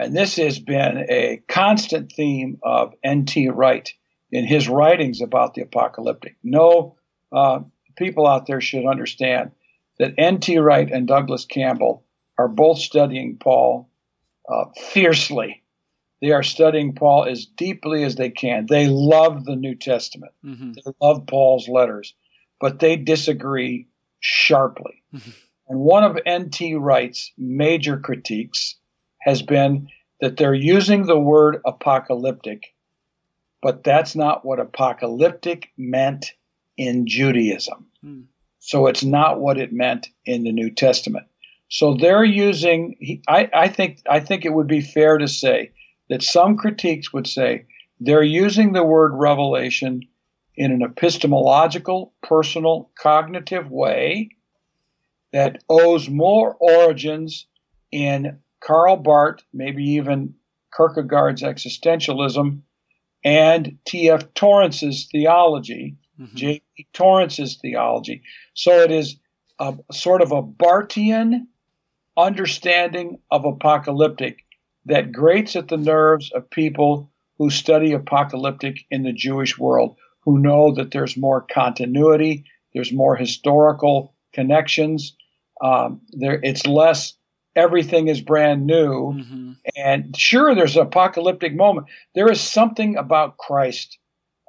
And 0.00 0.16
this 0.16 0.36
has 0.36 0.58
been 0.58 1.04
a 1.10 1.42
constant 1.46 2.10
theme 2.12 2.58
of 2.62 2.94
N.T. 3.04 3.50
Wright 3.50 3.92
in 4.32 4.46
his 4.46 4.66
writings 4.66 5.20
about 5.20 5.52
the 5.52 5.60
apocalyptic. 5.60 6.36
No 6.42 6.96
uh, 7.30 7.60
people 7.96 8.26
out 8.26 8.46
there 8.46 8.62
should 8.62 8.86
understand 8.86 9.50
that 9.98 10.14
N.T. 10.16 10.56
Wright 10.56 10.90
and 10.90 11.06
Douglas 11.06 11.44
Campbell 11.44 12.02
are 12.38 12.48
both 12.48 12.78
studying 12.78 13.36
Paul 13.36 13.90
uh, 14.48 14.64
fiercely. 14.74 15.62
They 16.22 16.30
are 16.30 16.42
studying 16.42 16.94
Paul 16.94 17.26
as 17.26 17.44
deeply 17.44 18.02
as 18.02 18.16
they 18.16 18.30
can. 18.30 18.64
They 18.66 18.86
love 18.88 19.44
the 19.44 19.56
New 19.56 19.74
Testament. 19.74 20.32
Mm-hmm. 20.42 20.72
They 20.72 20.92
love 21.02 21.26
Paul's 21.26 21.68
letters, 21.68 22.14
but 22.58 22.78
they 22.78 22.96
disagree 22.96 23.86
sharply. 24.20 25.02
Mm-hmm. 25.14 25.30
And 25.68 25.78
one 25.78 26.04
of 26.04 26.18
N.T. 26.24 26.76
Wright's 26.76 27.32
major 27.36 27.98
critiques 27.98 28.76
has 29.20 29.42
been 29.42 29.88
that 30.20 30.36
they're 30.36 30.54
using 30.54 31.06
the 31.06 31.18
word 31.18 31.60
apocalyptic, 31.64 32.74
but 33.62 33.84
that's 33.84 34.14
not 34.14 34.44
what 34.44 34.60
apocalyptic 34.60 35.70
meant 35.76 36.32
in 36.76 37.06
Judaism. 37.06 37.86
Hmm. 38.02 38.20
So 38.58 38.86
it's 38.86 39.02
not 39.02 39.40
what 39.40 39.58
it 39.58 39.72
meant 39.72 40.08
in 40.26 40.44
the 40.44 40.52
New 40.52 40.70
Testament. 40.70 41.26
So 41.68 41.94
they're 41.94 42.24
using. 42.24 43.22
I, 43.28 43.48
I 43.54 43.68
think. 43.68 44.02
I 44.08 44.20
think 44.20 44.44
it 44.44 44.52
would 44.52 44.66
be 44.66 44.80
fair 44.80 45.18
to 45.18 45.28
say 45.28 45.72
that 46.08 46.22
some 46.22 46.56
critiques 46.56 47.12
would 47.12 47.26
say 47.26 47.64
they're 48.00 48.22
using 48.22 48.72
the 48.72 48.84
word 48.84 49.12
revelation 49.14 50.02
in 50.56 50.72
an 50.72 50.82
epistemological, 50.82 52.12
personal, 52.22 52.90
cognitive 52.98 53.70
way 53.70 54.30
that 55.32 55.62
owes 55.68 56.08
more 56.08 56.56
origins 56.60 57.46
in 57.92 58.38
Karl 58.60 58.96
Barth, 58.96 59.42
maybe 59.52 59.84
even 59.84 60.34
Kierkegaard's 60.76 61.42
existentialism, 61.42 62.60
and 63.24 63.78
T.F. 63.86 64.32
Torrance's 64.34 65.08
theology, 65.10 65.96
mm-hmm. 66.18 66.82
Torrance's 66.92 67.58
theology. 67.60 68.22
So 68.54 68.80
it 68.80 68.90
is 68.90 69.16
a, 69.58 69.74
sort 69.92 70.22
of 70.22 70.32
a 70.32 70.42
Barthian 70.42 71.46
understanding 72.16 73.18
of 73.30 73.44
apocalyptic 73.44 74.44
that 74.86 75.12
grates 75.12 75.56
at 75.56 75.68
the 75.68 75.76
nerves 75.76 76.30
of 76.32 76.48
people 76.50 77.10
who 77.38 77.50
study 77.50 77.92
apocalyptic 77.92 78.80
in 78.90 79.02
the 79.02 79.12
Jewish 79.12 79.58
world, 79.58 79.96
who 80.20 80.38
know 80.38 80.74
that 80.74 80.90
there's 80.90 81.16
more 81.16 81.40
continuity, 81.40 82.44
there's 82.74 82.92
more 82.92 83.16
historical 83.16 84.14
connections. 84.32 85.16
Um, 85.62 86.00
there, 86.12 86.40
it's 86.42 86.66
less 86.66 87.14
everything 87.56 88.08
is 88.08 88.20
brand 88.20 88.66
new. 88.66 89.14
Mm-hmm. 89.14 89.52
And 89.76 90.16
sure, 90.16 90.54
there's 90.54 90.76
an 90.76 90.86
apocalyptic 90.86 91.54
moment. 91.54 91.88
There 92.14 92.30
is 92.30 92.40
something 92.40 92.96
about 92.96 93.36
Christ 93.38 93.98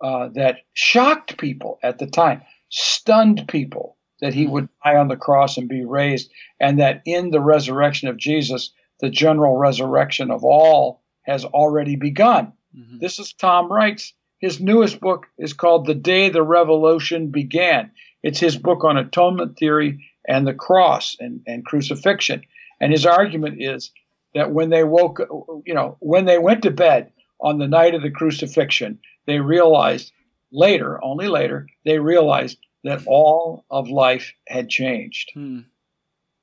uh, 0.03 0.29
that 0.34 0.58
shocked 0.74 1.38
people 1.38 1.79
at 1.84 2.00
the 2.00 2.08
time, 2.08 2.41
stunned 2.70 3.48
people 3.48 3.98
that 4.22 4.34
he 4.34 4.43
mm-hmm. 4.43 4.53
would 4.53 4.70
die 4.84 4.96
on 4.96 5.08
the 5.08 5.15
cross 5.15 5.58
and 5.58 5.67
be 5.67 5.84
raised, 5.84 6.31
and 6.60 6.79
that 6.79 7.01
in 7.05 7.31
the 7.31 7.41
resurrection 7.41 8.08
of 8.08 8.17
Jesus, 8.17 8.72
the 9.00 9.10
general 9.10 9.58
resurrection 9.58 10.31
of 10.31 10.43
all 10.43 11.01
has 11.24 11.43
already 11.46 11.96
begun. 11.96 12.53
Mm-hmm. 12.77 13.00
This 13.00 13.20
is 13.20 13.34
Tom 13.34 13.72
Wright's. 13.72 14.13
His 14.39 14.60
newest 14.60 15.00
book 15.00 15.27
is 15.38 15.53
called 15.53 15.86
The 15.86 15.93
Day 15.96 16.29
the 16.29 16.43
Revolution 16.43 17.29
Began. 17.29 17.91
It's 18.24 18.39
his 18.39 18.58
book 18.58 18.84
on 18.84 18.98
atonement 18.98 19.58
theory 19.58 20.08
and 20.27 20.48
the 20.48 20.53
cross 20.53 21.15
and, 21.20 21.41
and 21.46 21.65
crucifixion. 21.65 22.43
And 22.81 22.91
his 22.91 23.05
argument 23.05 23.61
is 23.61 23.91
that 24.33 24.51
when 24.51 24.69
they 24.69 24.83
woke, 24.83 25.19
you 25.65 25.73
know, 25.73 25.97
when 26.00 26.25
they 26.25 26.39
went 26.39 26.63
to 26.63 26.71
bed 26.71 27.11
on 27.39 27.59
the 27.59 27.67
night 27.67 27.95
of 27.95 28.01
the 28.01 28.11
crucifixion, 28.11 29.00
they 29.27 29.39
realized 29.39 30.11
later, 30.51 31.01
only 31.03 31.27
later, 31.27 31.67
they 31.85 32.00
realized 32.00 32.57
that 32.83 33.03
all 33.05 33.65
of 33.69 33.88
life 33.88 34.33
had 34.47 34.67
changed. 34.67 35.31
Hmm. 35.33 35.59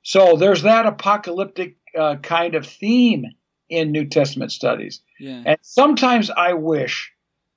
So 0.01 0.37
there's 0.37 0.63
that 0.63 0.85
apocalyptic 0.85 1.75
uh, 1.97 2.15
kind 2.15 2.55
of 2.55 2.65
theme 2.65 3.25
in 3.67 3.91
New 3.91 4.05
Testament 4.05 4.51
studies. 4.51 5.01
Yeah. 5.19 5.43
And 5.45 5.57
sometimes 5.61 6.29
I 6.29 6.53
wish 6.53 7.11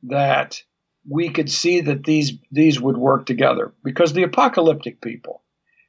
that 0.04 0.62
we 1.08 1.30
could 1.30 1.50
see 1.50 1.80
that 1.82 2.04
these 2.04 2.32
these 2.50 2.80
would 2.80 2.96
work 2.96 3.26
together 3.26 3.72
because 3.82 4.12
the 4.12 4.22
apocalyptic 4.24 5.00
people 5.00 5.42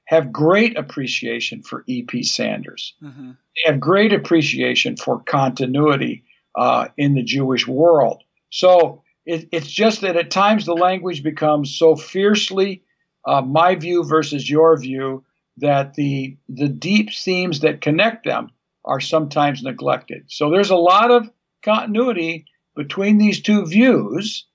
have 0.06 0.32
great 0.32 0.78
appreciation 0.78 1.64
for 1.64 1.84
E.P. 1.88 2.24
Sanders. 2.24 2.94
Mm-hmm. 3.02 3.32
They 3.32 3.72
have 3.72 3.80
great 3.80 4.14
appreciation 4.14 4.98
for 4.98 5.22
continuity 5.24 6.26
uh, 6.56 6.90
in 6.98 7.16
the 7.16 7.24
Jewish 7.24 7.68
world. 7.68 8.24
So 8.50 9.04
it, 9.26 9.48
it's 9.52 9.72
just 9.72 10.02
that 10.02 10.18
at 10.18 10.32
times 10.32 10.66
the 10.66 10.74
language 10.74 11.24
becomes 11.24 11.78
so 11.78 11.96
fiercely 11.96 12.84
uh, 13.26 13.42
my 13.42 13.76
view 13.76 14.04
versus 14.04 14.50
your 14.50 14.78
view 14.78 15.24
that 15.58 15.94
the 15.94 16.38
the 16.50 16.68
deep 16.68 17.14
themes 17.14 17.62
that 17.62 17.82
connect 17.82 18.26
them 18.26 18.50
are 18.86 19.00
sometimes 19.00 19.64
neglected. 19.64 20.26
So 20.28 20.50
there's 20.50 20.72
a 20.72 20.76
lot 20.76 21.12
of 21.12 21.30
continuity 21.64 22.46
between 22.76 23.18
these 23.18 23.42
two 23.42 23.66
views. 23.66 24.46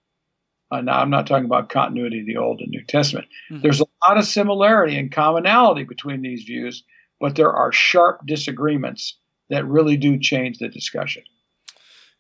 Uh, 0.70 0.82
now, 0.82 1.00
I'm 1.00 1.10
not 1.10 1.26
talking 1.26 1.46
about 1.46 1.70
continuity 1.70 2.20
of 2.20 2.26
the 2.26 2.37
Old 2.37 2.60
and 2.60 2.70
New 2.70 2.84
Testament. 2.84 3.26
Mm-hmm. 3.50 3.62
There's 3.62 3.80
a 3.80 3.87
lot 4.06 4.18
of 4.18 4.25
similarity 4.25 4.98
and 4.98 5.10
commonality 5.10 5.84
between 5.84 6.20
these 6.20 6.44
views, 6.44 6.84
but 7.20 7.37
there 7.37 7.52
are 7.52 7.72
sharp 7.72 8.26
disagreements 8.26 9.18
that 9.48 9.66
really 9.66 9.96
do 9.96 10.18
change 10.18 10.58
the 10.58 10.68
discussion. 10.68 11.22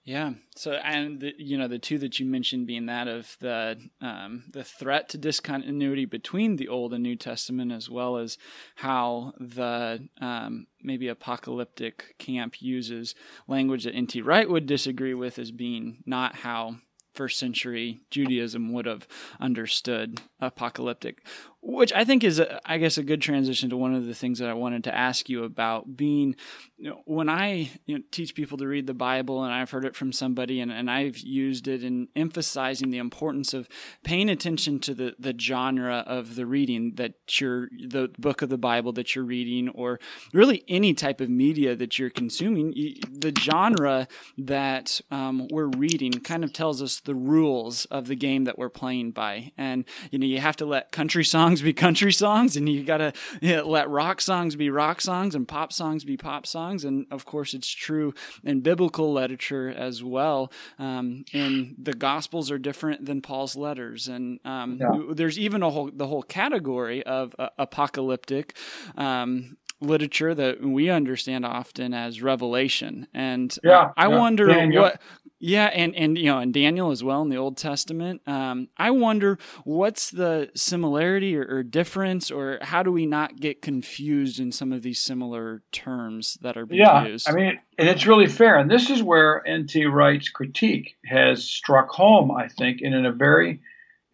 Yeah. 0.08 0.32
So, 0.56 0.72
and 0.72 1.20
the, 1.20 1.34
you 1.36 1.58
know, 1.58 1.68
the 1.68 1.78
two 1.78 1.98
that 1.98 2.18
you 2.18 2.24
mentioned 2.24 2.66
being 2.66 2.86
that 2.86 3.08
of 3.08 3.36
the 3.40 3.76
um, 4.00 4.44
the 4.50 4.64
threat 4.64 5.10
to 5.10 5.18
discontinuity 5.18 6.06
between 6.06 6.56
the 6.56 6.68
Old 6.68 6.94
and 6.94 7.02
New 7.02 7.14
Testament, 7.14 7.72
as 7.72 7.90
well 7.90 8.16
as 8.16 8.38
how 8.76 9.34
the 9.38 10.08
um, 10.18 10.66
maybe 10.82 11.08
apocalyptic 11.08 12.14
camp 12.18 12.62
uses 12.62 13.14
language 13.46 13.84
that 13.84 13.94
N.T. 13.94 14.22
Wright 14.22 14.48
would 14.48 14.64
disagree 14.64 15.12
with 15.12 15.38
as 15.38 15.50
being 15.50 16.02
not 16.06 16.36
how 16.36 16.76
first 17.18 17.40
century 17.40 17.98
Judaism 18.10 18.72
would 18.72 18.86
have 18.86 19.08
understood 19.40 20.20
apocalyptic, 20.40 21.26
which 21.68 21.92
I 21.92 22.04
think 22.04 22.24
is, 22.24 22.38
a, 22.38 22.58
I 22.64 22.78
guess, 22.78 22.96
a 22.96 23.02
good 23.02 23.20
transition 23.20 23.68
to 23.68 23.76
one 23.76 23.94
of 23.94 24.06
the 24.06 24.14
things 24.14 24.38
that 24.38 24.48
I 24.48 24.54
wanted 24.54 24.84
to 24.84 24.94
ask 24.94 25.28
you 25.28 25.44
about 25.44 25.98
being, 25.98 26.34
you 26.78 26.88
know, 26.88 27.02
when 27.04 27.28
I 27.28 27.70
you 27.84 27.98
know, 27.98 28.04
teach 28.10 28.34
people 28.34 28.56
to 28.56 28.66
read 28.66 28.86
the 28.86 28.94
Bible, 28.94 29.44
and 29.44 29.52
I've 29.52 29.70
heard 29.70 29.84
it 29.84 29.94
from 29.94 30.10
somebody, 30.10 30.60
and, 30.62 30.72
and 30.72 30.90
I've 30.90 31.18
used 31.18 31.68
it 31.68 31.84
in 31.84 32.08
emphasizing 32.16 32.90
the 32.90 32.96
importance 32.96 33.52
of 33.52 33.68
paying 34.02 34.30
attention 34.30 34.80
to 34.80 34.94
the, 34.94 35.14
the 35.18 35.34
genre 35.38 36.04
of 36.06 36.36
the 36.36 36.46
reading 36.46 36.94
that 36.94 37.38
you're, 37.38 37.68
the 37.86 38.08
book 38.18 38.40
of 38.40 38.48
the 38.48 38.56
Bible 38.56 38.92
that 38.92 39.14
you're 39.14 39.26
reading, 39.26 39.68
or 39.68 40.00
really 40.32 40.64
any 40.68 40.94
type 40.94 41.20
of 41.20 41.28
media 41.28 41.76
that 41.76 41.98
you're 41.98 42.08
consuming, 42.08 42.70
the 43.10 43.34
genre 43.38 44.08
that 44.38 45.02
um, 45.10 45.48
we're 45.50 45.68
reading 45.76 46.12
kind 46.12 46.44
of 46.44 46.54
tells 46.54 46.80
us 46.80 47.00
the 47.00 47.14
rules 47.14 47.84
of 47.86 48.06
the 48.06 48.16
game 48.16 48.44
that 48.44 48.56
we're 48.56 48.70
playing 48.70 49.10
by. 49.10 49.52
And, 49.58 49.84
you 50.10 50.18
know, 50.18 50.26
you 50.26 50.40
have 50.40 50.56
to 50.56 50.64
let 50.64 50.92
country 50.92 51.24
songs 51.26 51.57
be 51.62 51.72
country 51.72 52.12
songs 52.12 52.56
and 52.56 52.68
you 52.68 52.84
got 52.84 52.98
to 52.98 53.12
you 53.40 53.56
know, 53.56 53.68
let 53.68 53.88
rock 53.88 54.20
songs 54.20 54.56
be 54.56 54.70
rock 54.70 55.00
songs 55.00 55.34
and 55.34 55.46
pop 55.46 55.72
songs 55.72 56.04
be 56.04 56.16
pop 56.16 56.46
songs. 56.46 56.84
And 56.84 57.06
of 57.10 57.24
course, 57.24 57.54
it's 57.54 57.68
true 57.68 58.14
in 58.44 58.60
biblical 58.60 59.12
literature 59.12 59.68
as 59.68 60.02
well. 60.02 60.52
Um, 60.78 61.24
and 61.32 61.74
the 61.78 61.94
gospels 61.94 62.50
are 62.50 62.58
different 62.58 63.06
than 63.06 63.20
Paul's 63.22 63.56
letters. 63.56 64.08
And 64.08 64.40
um, 64.44 64.78
yeah. 64.80 65.14
there's 65.14 65.38
even 65.38 65.62
a 65.62 65.70
whole, 65.70 65.90
the 65.92 66.06
whole 66.06 66.22
category 66.22 67.02
of 67.04 67.34
uh, 67.38 67.48
apocalyptic 67.58 68.56
um, 68.96 69.56
literature 69.80 70.34
that 70.34 70.60
we 70.62 70.90
understand 70.90 71.46
often 71.46 71.94
as 71.94 72.22
revelation. 72.22 73.06
And 73.14 73.56
yeah, 73.62 73.92
I, 73.96 74.06
I 74.06 74.08
yeah. 74.08 74.18
wonder 74.18 74.46
Daniel. 74.46 74.82
what 74.82 75.00
yeah, 75.40 75.66
and 75.66 75.94
and 75.94 76.18
you 76.18 76.26
know, 76.26 76.38
and 76.38 76.52
Daniel 76.52 76.90
as 76.90 77.04
well 77.04 77.22
in 77.22 77.28
the 77.28 77.36
Old 77.36 77.56
Testament. 77.56 78.22
Um, 78.26 78.68
I 78.76 78.90
wonder 78.90 79.38
what's 79.64 80.10
the 80.10 80.50
similarity 80.56 81.36
or, 81.36 81.46
or, 81.48 81.62
difference, 81.62 82.30
or 82.30 82.58
how 82.60 82.82
do 82.82 82.90
we 82.90 83.06
not 83.06 83.36
get 83.36 83.62
confused 83.62 84.40
in 84.40 84.50
some 84.50 84.72
of 84.72 84.82
these 84.82 84.98
similar 84.98 85.62
terms 85.70 86.38
that 86.42 86.56
are 86.56 86.66
being 86.66 86.80
yeah, 86.80 87.06
used? 87.06 87.28
I 87.28 87.32
mean, 87.32 87.58
and 87.78 87.88
it's 87.88 88.06
really 88.06 88.26
fair, 88.26 88.58
and 88.58 88.68
this 88.68 88.90
is 88.90 89.00
where 89.00 89.46
N.T. 89.46 89.86
Wright's 89.86 90.28
critique 90.28 90.96
has 91.04 91.44
struck 91.44 91.88
home. 91.90 92.32
I 92.32 92.48
think, 92.48 92.80
and 92.82 92.94
in 92.94 93.06
a 93.06 93.12
very 93.12 93.60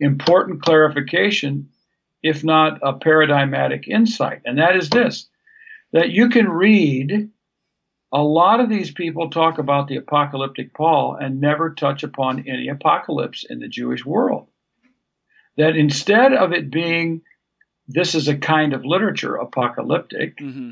important 0.00 0.60
clarification, 0.62 1.70
if 2.22 2.44
not 2.44 2.80
a 2.82 2.92
paradigmatic 2.92 3.88
insight, 3.88 4.42
and 4.44 4.58
that 4.58 4.76
is 4.76 4.90
this: 4.90 5.26
that 5.92 6.10
you 6.10 6.28
can 6.28 6.50
read 6.50 7.30
a 8.14 8.22
lot 8.22 8.60
of 8.60 8.68
these 8.68 8.92
people 8.92 9.28
talk 9.28 9.58
about 9.58 9.88
the 9.88 9.96
apocalyptic 9.96 10.72
Paul 10.72 11.16
and 11.20 11.40
never 11.40 11.74
touch 11.74 12.04
upon 12.04 12.48
any 12.48 12.68
apocalypse 12.68 13.44
in 13.48 13.58
the 13.58 13.68
Jewish 13.68 14.06
world. 14.06 14.46
That 15.56 15.76
instead 15.76 16.32
of 16.32 16.52
it 16.52 16.70
being 16.70 17.22
this 17.88 18.14
is 18.14 18.28
a 18.28 18.36
kind 18.36 18.72
of 18.72 18.84
literature, 18.84 19.34
apocalyptic, 19.34 20.38
mm-hmm. 20.38 20.70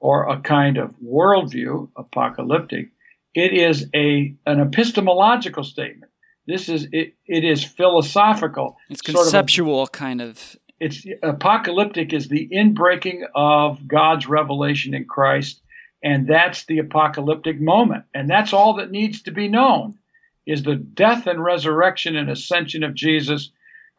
or 0.00 0.28
a 0.28 0.40
kind 0.40 0.78
of 0.78 0.94
worldview, 1.04 1.90
apocalyptic, 1.96 2.90
it 3.34 3.52
is 3.52 3.86
a 3.94 4.34
an 4.46 4.60
epistemological 4.60 5.64
statement. 5.64 6.12
This 6.46 6.68
is 6.68 6.86
it, 6.92 7.14
it 7.26 7.44
is 7.44 7.64
philosophical. 7.64 8.76
It's 8.88 9.02
conceptual 9.02 9.82
of 9.82 9.88
a, 9.88 9.90
kind 9.90 10.22
of. 10.22 10.56
It's 10.80 11.04
apocalyptic 11.24 12.12
is 12.12 12.28
the 12.28 12.48
inbreaking 12.48 13.22
of 13.34 13.86
God's 13.88 14.28
revelation 14.28 14.94
in 14.94 15.04
Christ 15.04 15.60
and 16.02 16.26
that's 16.26 16.64
the 16.66 16.78
apocalyptic 16.78 17.60
moment. 17.60 18.04
And 18.14 18.28
that's 18.28 18.52
all 18.52 18.74
that 18.74 18.90
needs 18.90 19.22
to 19.22 19.30
be 19.30 19.48
known 19.48 19.98
is 20.46 20.62
the 20.62 20.76
death 20.76 21.26
and 21.26 21.44
resurrection 21.44 22.16
and 22.16 22.30
ascension 22.30 22.82
of 22.82 22.94
Jesus 22.94 23.50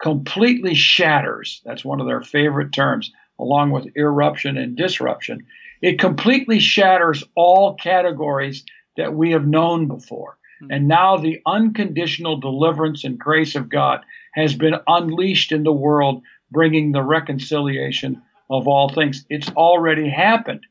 completely 0.02 0.74
shatters. 0.74 1.62
That's 1.64 1.86
one 1.86 2.02
of 2.02 2.08
their 2.08 2.22
favorite 2.22 2.72
terms, 2.72 3.12
along 3.38 3.72
with 3.72 3.96
eruption 3.96 4.58
and 4.58 4.76
disruption. 4.76 5.46
It 5.82 6.00
completely 6.00 6.60
shatters 6.60 7.24
all 7.36 7.76
categories 7.76 8.64
that 8.98 9.14
we 9.14 9.32
have 9.32 9.46
known 9.46 9.88
before. 9.88 10.38
Mm-hmm. 10.62 10.72
And 10.72 10.88
now 10.88 11.18
the 11.18 11.40
unconditional 11.46 12.38
deliverance 12.38 13.04
and 13.04 13.20
grace 13.20 13.56
of 13.56 13.70
God 13.70 14.02
has 14.34 14.56
been 14.56 14.76
unleashed 14.88 15.52
in 15.52 15.64
the 15.64 15.72
world, 15.72 16.24
bringing 16.52 16.92
the 16.92 17.04
reconciliation 17.04 18.22
of 18.50 18.68
all 18.68 18.90
things. 18.90 19.26
It's 19.30 19.50
already 19.50 20.10
happened. 20.10 20.66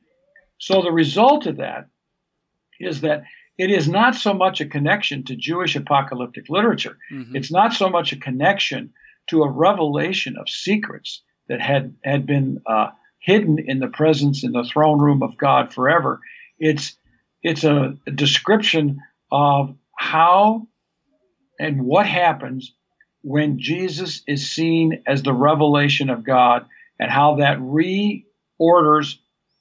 So 0.58 0.82
the 0.82 0.92
result 0.92 1.46
of 1.46 1.56
that 1.58 1.88
is 2.80 3.00
that 3.02 3.24
it 3.56 3.70
is 3.70 3.88
not 3.88 4.14
so 4.14 4.34
much 4.34 4.60
a 4.60 4.66
connection 4.66 5.24
to 5.24 5.36
Jewish 5.36 5.74
apocalyptic 5.74 6.48
literature. 6.48 6.96
Mm-hmm. 7.12 7.36
It's 7.36 7.50
not 7.50 7.72
so 7.72 7.88
much 7.88 8.12
a 8.12 8.16
connection 8.16 8.92
to 9.30 9.42
a 9.42 9.50
revelation 9.50 10.36
of 10.38 10.48
secrets 10.48 11.22
that 11.48 11.60
had 11.60 11.94
had 12.04 12.26
been 12.26 12.62
uh, 12.66 12.88
hidden 13.18 13.58
in 13.58 13.80
the 13.80 13.88
presence 13.88 14.44
in 14.44 14.52
the 14.52 14.64
throne 14.64 15.00
room 15.00 15.22
of 15.22 15.36
God 15.36 15.72
forever. 15.72 16.20
It's 16.58 16.96
it's 17.42 17.64
a, 17.64 17.96
a 18.06 18.10
description 18.10 19.00
of 19.30 19.76
how 19.96 20.68
and 21.58 21.82
what 21.82 22.06
happens 22.06 22.72
when 23.22 23.58
Jesus 23.58 24.22
is 24.26 24.50
seen 24.50 25.02
as 25.06 25.22
the 25.22 25.34
revelation 25.34 26.10
of 26.10 26.24
God 26.24 26.66
and 27.00 27.10
how 27.10 27.36
that 27.36 27.58
reorders 27.58 29.18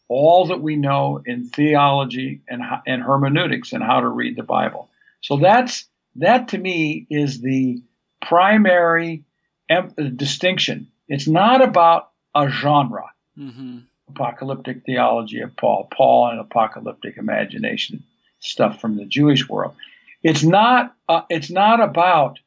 all 0.09 0.47
that 0.47 0.61
we 0.61 0.75
know 0.75 1.21
in 1.25 1.49
theology 1.49 2.41
and, 2.47 2.61
and 2.85 3.01
hermeneutics 3.01 3.73
and 3.73 3.83
how 3.83 3.99
to 3.99 4.07
read 4.07 4.35
the 4.35 4.43
Bible. 4.43 4.89
So 5.21 5.37
that's 5.37 5.85
that 6.17 6.49
to 6.49 6.57
me 6.57 7.05
is 7.09 7.41
the 7.41 7.81
primary 8.21 9.23
em- 9.69 9.93
distinction. 10.15 10.87
It's 11.07 11.27
not 11.27 11.61
about 11.61 12.11
a 12.33 12.49
genre. 12.49 13.05
Mm-hmm. 13.37 13.79
apocalyptic 14.09 14.83
theology 14.83 15.41
of 15.41 15.55
Paul, 15.55 15.87
Paul 15.95 16.29
and 16.31 16.39
apocalyptic 16.39 17.17
imagination 17.17 18.03
stuff 18.39 18.81
from 18.81 18.97
the 18.97 19.05
Jewish 19.05 19.47
world. 19.47 19.75
It's 20.23 20.43
not. 20.43 20.95
Uh, 21.07 21.21
it's 21.29 21.51
not 21.51 21.79
about 21.79 22.39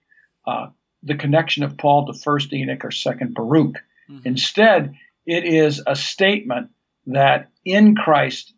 uh, 0.47 0.69
the 1.03 1.15
connection 1.15 1.63
of 1.63 1.77
Paul 1.77 2.07
to 2.07 2.13
First 2.13 2.53
Enoch 2.53 2.85
or 2.85 2.91
Second 2.91 3.35
Baruch. 3.35 3.77
Mm-hmm. 4.11 4.27
Instead, 4.27 4.97
it 5.27 5.45
is 5.45 5.81
a 5.87 5.95
statement 5.95 6.71
that 7.07 7.49
in 7.65 7.95
Christ, 7.95 8.53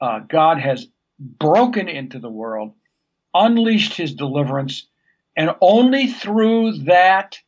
uh, 0.00 0.20
God 0.20 0.58
has 0.58 0.86
broken 1.18 1.88
into 1.88 2.18
the 2.18 2.30
world, 2.30 2.72
unleashed 3.34 3.94
His 3.94 4.14
deliverance, 4.14 4.86
and 5.36 5.50
only 5.60 6.06
through 6.06 6.78
that 6.84 7.38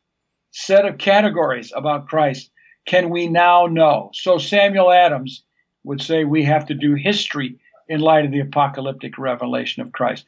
set 0.51 0.85
of 0.85 0.97
categories 0.97 1.73
about 1.75 2.07
Christ 2.07 2.51
can 2.85 3.09
we 3.09 3.27
now 3.27 3.65
know. 3.65 4.11
So 4.13 4.37
Samuel 4.37 4.91
Adams 4.91 5.43
would 5.83 6.01
say 6.01 6.23
we 6.23 6.43
have 6.43 6.67
to 6.67 6.73
do 6.73 6.93
history 6.93 7.59
in 7.87 7.99
light 7.99 8.25
of 8.25 8.31
the 8.31 8.39
apocalyptic 8.39 9.17
revelation 9.17 9.81
of 9.81 9.91
Christ. 9.91 10.25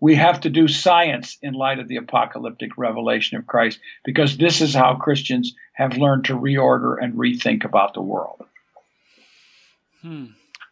We 0.00 0.14
have 0.16 0.40
to 0.42 0.50
do 0.50 0.68
science 0.68 1.38
in 1.42 1.54
light 1.54 1.78
of 1.78 1.88
the 1.88 1.96
apocalyptic 1.96 2.76
revelation 2.76 3.38
of 3.38 3.46
Christ 3.46 3.80
because 4.04 4.36
this 4.36 4.60
is 4.60 4.74
how 4.74 4.96
Christians 4.96 5.54
have 5.72 5.96
learned 5.96 6.26
to 6.26 6.38
reorder 6.38 6.96
and 7.02 7.14
rethink 7.14 7.64
about 7.64 7.94
the 7.94 8.02
world. 8.02 8.44
Hmm. 10.06 10.26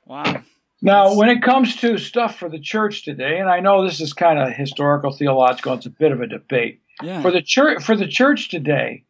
Wow. 0.07 0.43
Now, 0.81 1.07
That's... 1.07 1.17
when 1.17 1.29
it 1.31 1.43
comes 1.43 1.77
to 1.77 1.99
stuff 1.99 2.39
for 2.39 2.49
the 2.49 2.61
church 2.61 3.05
today, 3.05 3.39
and 3.39 3.49
I 3.49 3.61
know 3.61 3.85
this 3.85 4.01
is 4.01 4.13
kind 4.13 4.39
of 4.39 4.53
historical, 4.53 5.13
theological, 5.13 5.75
it's 5.75 5.87
a 5.87 5.91
bit 5.91 6.13
of 6.13 6.21
a 6.21 6.27
debate. 6.29 6.83
Yeah. 7.03 7.21
For 7.21 7.33
the 7.33 7.43
church, 7.43 7.83
for 7.83 7.97
the 7.97 8.07
church 8.07 8.49
today, 8.49 9.05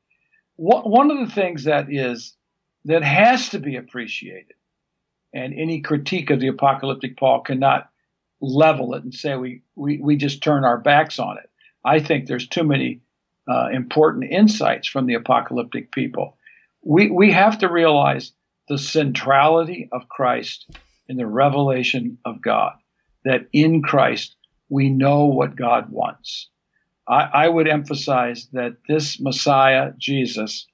one 0.57 1.11
of 1.11 1.19
the 1.19 1.35
things 1.35 1.65
that 1.65 1.93
is 1.93 2.35
that 2.87 3.03
has 3.03 3.51
to 3.51 3.59
be 3.59 3.77
appreciated, 3.77 4.55
and 5.35 5.53
any 5.53 5.83
critique 5.83 6.31
of 6.31 6.41
the 6.41 6.49
apocalyptic 6.49 7.19
Paul 7.19 7.43
cannot 7.43 7.91
level 8.41 8.95
it 8.95 9.05
and 9.05 9.13
say 9.13 9.37
we, 9.37 9.63
we, 9.75 9.99
we 9.99 10.17
just 10.17 10.43
turn 10.43 10.65
our 10.65 10.79
backs 10.79 11.19
on 11.19 11.37
it. 11.39 11.51
I 11.85 12.01
think 12.01 12.27
there's 12.27 12.49
too 12.49 12.65
many 12.65 13.01
uh, 13.49 13.69
important 13.73 14.31
insights 14.31 14.89
from 14.89 15.07
the 15.07 15.15
apocalyptic 15.15 15.93
people. 15.93 16.39
We, 16.83 17.11
we 17.11 17.33
have 17.33 17.59
to 17.59 17.71
realize 17.71 18.33
the 18.69 18.79
centrality 18.79 19.89
of 19.93 20.09
Christ 20.09 20.71
in 21.09 21.17
the 21.17 21.27
revelation 21.27 22.19
of 22.25 22.41
God, 22.41 22.73
that 23.25 23.47
in 23.53 23.83
Christ 23.83 24.37
we 24.69 24.89
know 24.89 25.27
what 25.27 25.57
God 25.57 25.91
wants. 25.91 26.49
I, 27.07 27.29
I 27.33 27.49
would 27.49 27.69
emphasize 27.69 28.49
that 28.53 28.77
this 28.89 29.21
Messiah, 29.21 29.93
Jesus, 29.99 30.67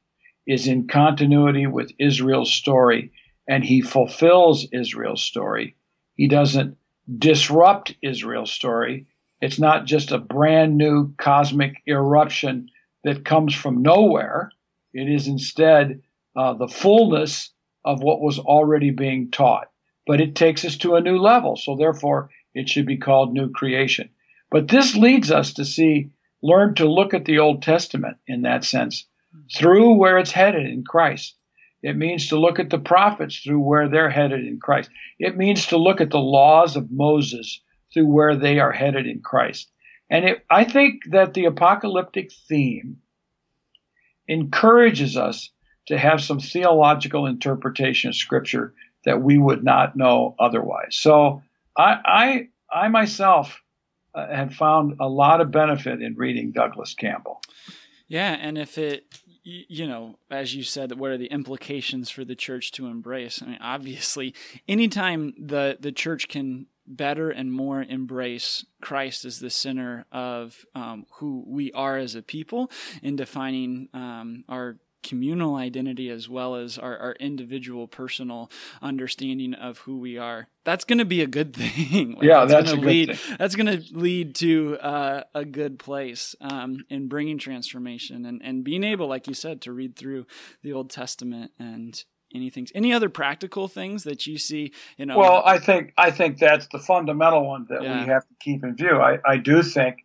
is 0.46 0.66
in 0.66 0.86
continuity 0.86 1.66
with 1.66 1.92
Israel's 1.98 2.52
story 2.52 3.12
and 3.48 3.64
he 3.64 3.80
fulfills 3.80 4.66
Israel's 4.72 5.22
story. 5.22 5.76
He 6.14 6.28
doesn't 6.28 6.76
disrupt 7.18 7.96
Israel's 8.02 8.52
story. 8.52 9.06
It's 9.40 9.58
not 9.58 9.86
just 9.86 10.12
a 10.12 10.18
brand 10.18 10.76
new 10.76 11.12
cosmic 11.16 11.82
eruption 11.88 12.68
that 13.04 13.24
comes 13.24 13.54
from 13.54 13.82
nowhere. 13.82 14.52
It 14.92 15.08
is 15.08 15.26
instead 15.26 16.02
uh, 16.36 16.54
the 16.54 16.68
fullness 16.68 17.50
of 17.84 18.02
what 18.02 18.20
was 18.20 18.38
already 18.38 18.90
being 18.90 19.30
taught. 19.30 19.70
But 20.06 20.20
it 20.20 20.34
takes 20.34 20.64
us 20.64 20.76
to 20.78 20.96
a 20.96 21.00
new 21.00 21.18
level. 21.18 21.56
So 21.56 21.76
therefore, 21.76 22.30
it 22.54 22.68
should 22.68 22.86
be 22.86 22.96
called 22.96 23.32
new 23.32 23.50
creation. 23.50 24.10
But 24.50 24.68
this 24.68 24.96
leads 24.96 25.30
us 25.30 25.54
to 25.54 25.64
see, 25.64 26.10
learn 26.42 26.74
to 26.76 26.90
look 26.90 27.14
at 27.14 27.24
the 27.24 27.38
Old 27.38 27.62
Testament 27.62 28.16
in 28.26 28.42
that 28.42 28.64
sense 28.64 29.06
through 29.54 29.94
where 29.94 30.18
it's 30.18 30.32
headed 30.32 30.66
in 30.66 30.82
Christ. 30.84 31.36
It 31.82 31.96
means 31.96 32.28
to 32.28 32.38
look 32.38 32.58
at 32.58 32.68
the 32.68 32.78
prophets 32.78 33.38
through 33.38 33.60
where 33.60 33.88
they're 33.88 34.10
headed 34.10 34.46
in 34.46 34.58
Christ. 34.58 34.90
It 35.18 35.36
means 35.36 35.66
to 35.66 35.78
look 35.78 36.00
at 36.00 36.10
the 36.10 36.18
laws 36.18 36.76
of 36.76 36.90
Moses 36.90 37.60
through 37.92 38.06
where 38.06 38.36
they 38.36 38.58
are 38.58 38.72
headed 38.72 39.06
in 39.06 39.20
Christ. 39.20 39.70
And 40.10 40.24
it, 40.24 40.44
I 40.50 40.64
think 40.64 41.04
that 41.10 41.34
the 41.34 41.46
apocalyptic 41.46 42.32
theme 42.48 42.98
encourages 44.28 45.16
us 45.16 45.50
to 45.90 45.98
have 45.98 46.22
some 46.22 46.38
theological 46.38 47.26
interpretation 47.26 48.10
of 48.10 48.14
Scripture 48.14 48.72
that 49.04 49.20
we 49.20 49.38
would 49.38 49.64
not 49.64 49.96
know 49.96 50.36
otherwise. 50.38 50.94
So 50.94 51.42
I, 51.76 52.48
I, 52.72 52.84
I 52.84 52.88
myself 52.88 53.60
uh, 54.14 54.28
have 54.28 54.54
found 54.54 54.96
a 55.00 55.08
lot 55.08 55.40
of 55.40 55.50
benefit 55.50 56.00
in 56.00 56.14
reading 56.14 56.52
Douglas 56.52 56.94
Campbell. 56.94 57.42
Yeah, 58.06 58.36
and 58.40 58.56
if 58.56 58.78
it 58.78 59.04
you 59.42 59.88
know, 59.88 60.18
as 60.30 60.54
you 60.54 60.62
said, 60.62 60.96
what 60.98 61.10
are 61.10 61.18
the 61.18 61.26
implications 61.26 62.10
for 62.10 62.24
the 62.24 62.34
church 62.36 62.72
to 62.72 62.86
embrace? 62.86 63.42
I 63.42 63.46
mean, 63.46 63.58
obviously, 63.60 64.34
anytime 64.68 65.34
the 65.38 65.76
the 65.80 65.92
church 65.92 66.28
can 66.28 66.66
better 66.86 67.30
and 67.30 67.52
more 67.52 67.82
embrace 67.82 68.64
Christ 68.80 69.24
as 69.24 69.40
the 69.40 69.50
center 69.50 70.06
of 70.12 70.64
um, 70.74 71.06
who 71.14 71.42
we 71.46 71.72
are 71.72 71.96
as 71.96 72.14
a 72.14 72.22
people 72.22 72.70
in 73.02 73.16
defining 73.16 73.88
um, 73.92 74.44
our 74.48 74.76
communal 75.02 75.56
identity 75.56 76.10
as 76.10 76.28
well 76.28 76.54
as 76.54 76.78
our, 76.78 76.96
our 76.98 77.12
individual 77.20 77.86
personal 77.86 78.50
understanding 78.82 79.54
of 79.54 79.78
who 79.78 79.98
we 79.98 80.18
are. 80.18 80.48
That's 80.64 80.84
going 80.84 80.98
to 80.98 81.04
be 81.04 81.22
a 81.22 81.26
good 81.26 81.54
thing. 81.56 82.14
Like, 82.14 82.22
yeah 82.22 82.44
that's, 82.44 82.70
that's 82.70 82.72
going 82.72 82.82
to 82.82 82.86
lead 82.86 83.18
that's 83.38 83.56
going 83.56 83.66
to 83.66 83.94
lead 83.96 84.34
to 84.36 84.78
uh, 84.80 85.22
a 85.34 85.44
good 85.44 85.78
place 85.78 86.34
um, 86.40 86.84
in 86.88 87.08
bringing 87.08 87.38
transformation 87.38 88.24
and, 88.26 88.40
and 88.42 88.64
being 88.64 88.84
able 88.84 89.06
like 89.06 89.26
you 89.26 89.34
said 89.34 89.60
to 89.62 89.72
read 89.72 89.96
through 89.96 90.26
the 90.62 90.72
old 90.72 90.90
testament 90.90 91.52
and 91.58 92.04
anything 92.34 92.66
any 92.74 92.92
other 92.92 93.08
practical 93.08 93.66
things 93.66 94.04
that 94.04 94.26
you 94.26 94.38
see 94.38 94.72
you 94.96 95.04
know 95.04 95.18
well 95.18 95.42
i 95.44 95.58
think 95.58 95.92
i 95.98 96.10
think 96.10 96.38
that's 96.38 96.68
the 96.70 96.78
fundamental 96.78 97.44
one 97.44 97.66
that 97.68 97.82
yeah. 97.82 98.02
we 98.02 98.08
have 98.08 98.22
to 98.22 98.34
keep 98.40 98.62
in 98.62 98.76
view. 98.76 99.00
I, 99.00 99.18
I 99.24 99.36
do 99.36 99.62
think 99.62 100.04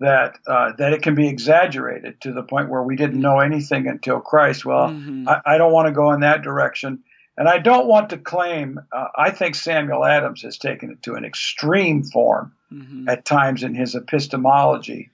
that 0.00 0.38
uh, 0.46 0.72
that 0.78 0.92
it 0.92 1.02
can 1.02 1.14
be 1.14 1.28
exaggerated 1.28 2.20
to 2.22 2.32
the 2.32 2.42
point 2.42 2.68
where 2.68 2.82
we 2.82 2.96
didn't 2.96 3.20
know 3.20 3.40
anything 3.40 3.86
until 3.86 4.20
Christ. 4.20 4.64
Well, 4.64 4.88
mm-hmm. 4.88 5.28
I, 5.28 5.40
I, 5.46 5.58
don't 5.58 5.72
want 5.72 5.86
to 5.86 5.92
go 5.92 6.12
in 6.12 6.20
that 6.20 6.42
direction, 6.42 7.04
and 7.36 7.48
I 7.48 7.58
don't 7.58 7.86
want 7.86 8.10
to 8.10 8.18
claim. 8.18 8.80
Uh, 8.92 9.08
I 9.16 9.30
think 9.30 9.54
Samuel 9.54 10.04
Adams 10.04 10.42
has 10.42 10.58
taken 10.58 10.90
it 10.90 11.02
to 11.02 11.14
an 11.14 11.24
extreme 11.24 12.02
form 12.02 12.52
mm-hmm. 12.72 13.08
at 13.08 13.24
times 13.24 13.62
in 13.62 13.74
his 13.74 13.94
epistemology. 13.94 15.10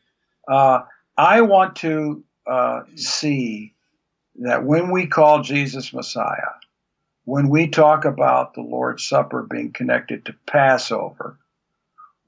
Uh, 0.48 0.82
I 1.16 1.42
want 1.42 1.76
to 1.76 2.24
uh, 2.46 2.82
see 2.96 3.74
that 4.36 4.64
when 4.64 4.90
we 4.90 5.06
call 5.06 5.42
Jesus 5.42 5.92
Messiah, 5.92 6.54
when 7.24 7.50
we 7.50 7.68
talk 7.68 8.06
about 8.06 8.54
the 8.54 8.62
Lord's 8.62 9.06
Supper 9.06 9.42
being 9.42 9.72
connected 9.72 10.24
to 10.24 10.34
Passover, 10.46 11.36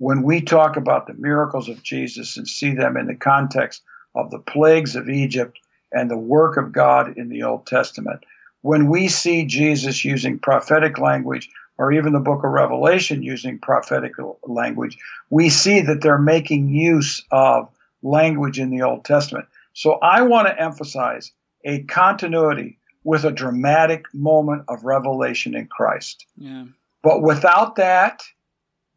when 0.03 0.25
we 0.25 0.41
talk 0.41 0.77
about 0.77 1.07
the 1.07 1.15
miracles 1.15 1.69
of 1.69 1.81
Jesus 1.85 2.37
and 2.37 2.49
see 2.49 2.75
them 2.75 2.97
in 2.97 3.07
the 3.07 3.15
context 3.15 3.83
of 4.17 4.33
the 4.33 4.41
plagues 4.41 4.97
of 4.97 5.09
Egypt 5.09 5.61
and 5.93 6.11
the 6.11 6.19
work 6.19 6.57
of 6.57 6.73
God 6.73 7.17
in 7.17 7.29
the 7.29 7.45
Old 7.45 7.67
Testament, 7.67 8.25
when 8.63 8.89
we 8.89 9.07
see 9.07 9.45
Jesus 9.45 10.05
using 10.05 10.41
prophetic 10.41 10.99
language 10.99 11.49
or 11.79 11.93
even 11.93 12.13
the 12.13 12.19
book 12.19 12.43
of 12.43 12.51
Revelation 12.51 13.23
using 13.23 13.61
prophetic 13.61 14.15
language, 14.45 14.99
we 15.31 15.49
see 15.49 15.81
that 15.83 16.01
they're 16.01 16.19
making 16.19 16.71
use 16.71 17.23
of 17.31 17.69
language 18.03 18.59
in 18.59 18.71
the 18.71 18.83
Old 18.83 19.05
Testament. 19.05 19.47
So 19.73 20.01
I 20.03 20.23
want 20.23 20.49
to 20.49 20.61
emphasize 20.61 21.31
a 21.65 21.85
continuity 21.85 22.77
with 23.05 23.25
a 23.25 23.31
dramatic 23.31 24.13
moment 24.13 24.65
of 24.67 24.85
revelation 24.85 25.55
in 25.55 25.69
Christ. 25.69 26.27
Yeah. 26.37 26.65
But 27.05 27.23
without 27.23 27.77
that, 27.77 28.25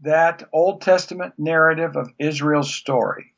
that 0.01 0.43
Old 0.51 0.81
Testament 0.81 1.33
narrative 1.37 1.95
of 1.95 2.11
Israel's 2.19 2.73
story, 2.73 3.33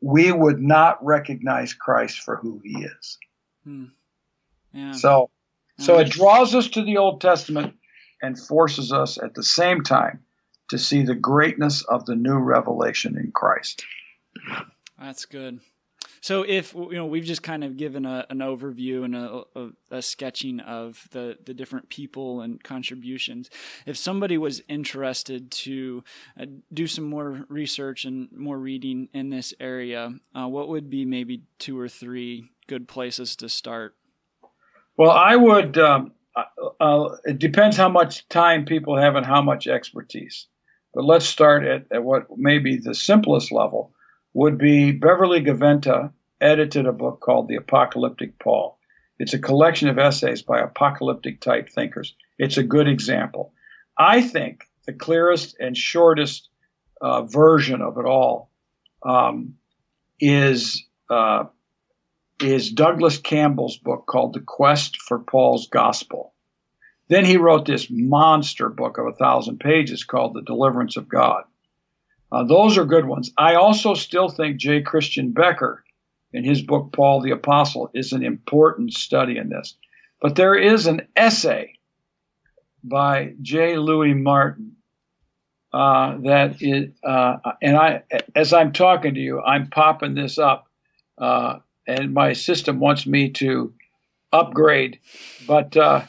we 0.00 0.32
would 0.32 0.60
not 0.60 1.04
recognize 1.04 1.74
Christ 1.74 2.20
for 2.20 2.36
who 2.36 2.60
he 2.64 2.84
is. 2.84 3.18
Hmm. 3.64 3.84
Yeah. 4.72 4.92
So, 4.92 5.30
so 5.78 5.98
it 5.98 6.10
draws 6.10 6.54
us 6.54 6.68
to 6.68 6.82
the 6.82 6.98
Old 6.98 7.20
Testament 7.20 7.74
and 8.22 8.38
forces 8.38 8.92
us 8.92 9.18
at 9.18 9.34
the 9.34 9.42
same 9.42 9.82
time 9.82 10.24
to 10.70 10.78
see 10.78 11.02
the 11.02 11.14
greatness 11.14 11.82
of 11.82 12.06
the 12.06 12.16
new 12.16 12.38
revelation 12.38 13.16
in 13.16 13.30
Christ. 13.32 13.84
That's 14.98 15.24
good. 15.26 15.60
So 16.20 16.42
if 16.42 16.74
you 16.74 16.92
know, 16.92 17.06
we've 17.06 17.24
just 17.24 17.42
kind 17.42 17.64
of 17.64 17.76
given 17.76 18.06
a, 18.06 18.26
an 18.30 18.38
overview 18.38 19.04
and 19.04 19.16
a, 19.16 19.42
a, 19.54 19.96
a, 19.98 20.02
sketching 20.02 20.60
of 20.60 21.08
the 21.10 21.38
the 21.44 21.54
different 21.54 21.88
people 21.88 22.40
and 22.40 22.62
contributions. 22.62 23.50
If 23.86 23.96
somebody 23.96 24.38
was 24.38 24.62
interested 24.68 25.50
to 25.50 26.04
uh, 26.40 26.46
do 26.72 26.86
some 26.86 27.04
more 27.04 27.46
research 27.48 28.04
and 28.04 28.30
more 28.32 28.58
reading 28.58 29.08
in 29.12 29.30
this 29.30 29.54
area, 29.60 30.14
uh, 30.34 30.46
what 30.46 30.68
would 30.68 30.90
be 30.90 31.04
maybe 31.04 31.42
two 31.58 31.78
or 31.78 31.88
three 31.88 32.50
good 32.66 32.88
places 32.88 33.36
to 33.36 33.48
start? 33.48 33.94
Well, 34.96 35.10
I 35.10 35.36
would. 35.36 35.78
Um, 35.78 36.12
uh, 36.80 37.16
it 37.24 37.38
depends 37.38 37.76
how 37.76 37.88
much 37.88 38.28
time 38.28 38.66
people 38.66 38.96
have 38.96 39.16
and 39.16 39.24
how 39.24 39.40
much 39.40 39.66
expertise. 39.66 40.48
But 40.94 41.04
let's 41.04 41.26
start 41.26 41.64
at, 41.64 41.86
at 41.90 42.04
what 42.04 42.26
may 42.36 42.58
be 42.58 42.76
the 42.76 42.94
simplest 42.94 43.52
level 43.52 43.92
would 44.36 44.58
be 44.58 44.92
Beverly 44.92 45.40
Gaventa 45.40 46.12
edited 46.42 46.84
a 46.84 46.92
book 46.92 47.20
called 47.20 47.48
The 47.48 47.56
Apocalyptic 47.56 48.38
Paul. 48.38 48.78
It's 49.18 49.32
a 49.32 49.38
collection 49.38 49.88
of 49.88 49.98
essays 49.98 50.42
by 50.42 50.60
apocalyptic 50.60 51.40
type 51.40 51.70
thinkers. 51.70 52.14
It's 52.38 52.58
a 52.58 52.62
good 52.62 52.86
example. 52.86 53.54
I 53.98 54.20
think 54.20 54.64
the 54.84 54.92
clearest 54.92 55.56
and 55.58 55.74
shortest 55.74 56.50
uh, 57.00 57.22
version 57.22 57.80
of 57.80 57.96
it 57.96 58.04
all 58.04 58.50
um, 59.02 59.54
is 60.20 60.84
uh, 61.08 61.44
is 62.38 62.70
Douglas 62.70 63.16
Campbell's 63.16 63.78
book 63.78 64.04
called 64.06 64.34
The 64.34 64.40
Quest 64.40 64.98
for 65.00 65.18
Paul's 65.18 65.68
Gospel. 65.68 66.34
Then 67.08 67.24
he 67.24 67.38
wrote 67.38 67.64
this 67.64 67.86
monster 67.88 68.68
book 68.68 68.98
of 68.98 69.06
a 69.06 69.16
thousand 69.16 69.60
pages 69.60 70.04
called 70.04 70.34
The 70.34 70.42
Deliverance 70.42 70.98
of 70.98 71.08
God. 71.08 71.44
Uh, 72.32 72.44
those 72.44 72.76
are 72.76 72.84
good 72.84 73.04
ones. 73.04 73.30
I 73.38 73.54
also 73.54 73.94
still 73.94 74.28
think 74.28 74.56
J. 74.56 74.82
Christiaan 74.82 75.32
Beker, 75.32 75.78
in 76.32 76.44
his 76.44 76.62
book 76.62 76.92
Paul 76.92 77.20
the 77.20 77.30
Apostle, 77.30 77.90
is 77.94 78.12
an 78.12 78.24
important 78.24 78.92
study 78.92 79.38
in 79.38 79.48
this. 79.48 79.76
But 80.20 80.34
there 80.34 80.54
is 80.54 80.86
an 80.86 81.06
essay 81.14 81.74
by 82.82 83.34
J. 83.42 83.76
Louis 83.76 84.14
Martyn 84.14 84.76
uh, 85.72 86.16
that 86.22 86.62
is, 86.62 86.90
uh, 87.04 87.36
and 87.60 87.76
I, 87.76 88.02
as 88.34 88.52
I'm 88.52 88.72
talking 88.72 89.14
to 89.14 89.20
you, 89.20 89.42
I'm 89.42 89.68
popping 89.68 90.14
this 90.14 90.38
up, 90.38 90.68
uh, 91.18 91.58
and 91.86 92.14
my 92.14 92.32
system 92.32 92.80
wants 92.80 93.06
me 93.06 93.30
to 93.30 93.74
upgrade, 94.32 95.00
but 95.46 95.76
uh, 95.76 96.02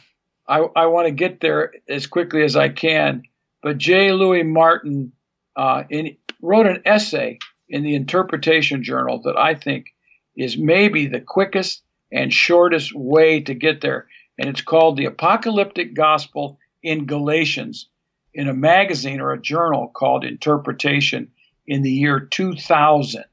I, 0.47 0.59
I 0.59 0.85
want 0.85 1.07
to 1.07 1.11
get 1.11 1.41
there 1.41 1.73
as 1.89 2.07
quickly 2.07 2.43
as 2.43 2.55
I 2.55 2.69
can. 2.69 3.23
But 3.61 3.77
J. 3.77 4.13
Louis 4.13 4.43
Martyn 4.43 5.11
uh, 5.57 5.83
in, 5.89 6.15
wrote 6.41 6.67
an 6.67 6.81
essay 6.85 7.39
in 7.67 7.83
the 7.83 7.95
Interpretation 7.95 8.83
Journal 8.83 9.21
that 9.23 9.35
I 9.35 9.55
think 9.55 9.87
is 10.37 10.57
maybe 10.57 11.07
the 11.07 11.19
quickest 11.19 11.81
and 12.11 12.31
shortest 12.31 12.93
way 12.95 13.41
to 13.41 13.53
get 13.53 13.81
there. 13.81 14.07
And 14.37 14.47
it's 14.47 14.61
called 14.61 14.95
The 14.95 15.05
Apocalyptic 15.05 15.95
Gospel 15.95 16.59
in 16.83 17.05
Galatians 17.05 17.89
in 18.33 18.47
a 18.47 18.53
magazine 18.53 19.19
or 19.19 19.33
a 19.33 19.41
journal 19.41 19.87
called 19.87 20.23
Interpretation 20.23 21.31
in 21.65 21.81
the 21.81 21.91
year 21.91 22.19
2000. 22.19 23.25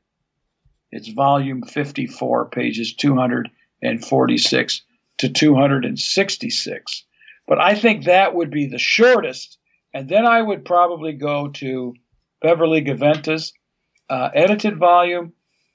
It's 0.90 1.08
volume 1.08 1.62
54, 1.62 2.46
pages 2.46 2.94
246 2.94 4.82
to 5.18 5.28
266. 5.28 7.04
But 7.46 7.60
I 7.60 7.74
think 7.74 8.04
that 8.04 8.34
would 8.34 8.50
be 8.50 8.66
the 8.66 8.78
shortest. 8.78 9.58
And 9.92 10.08
then 10.08 10.24
I 10.24 10.40
would 10.40 10.64
probably 10.64 11.12
go 11.12 11.48
to 11.48 11.94
Beverly 12.44 12.82
Gaventa's 12.82 13.54
uh, 14.10 14.28
edited 14.34 14.76
volume, 14.76 15.32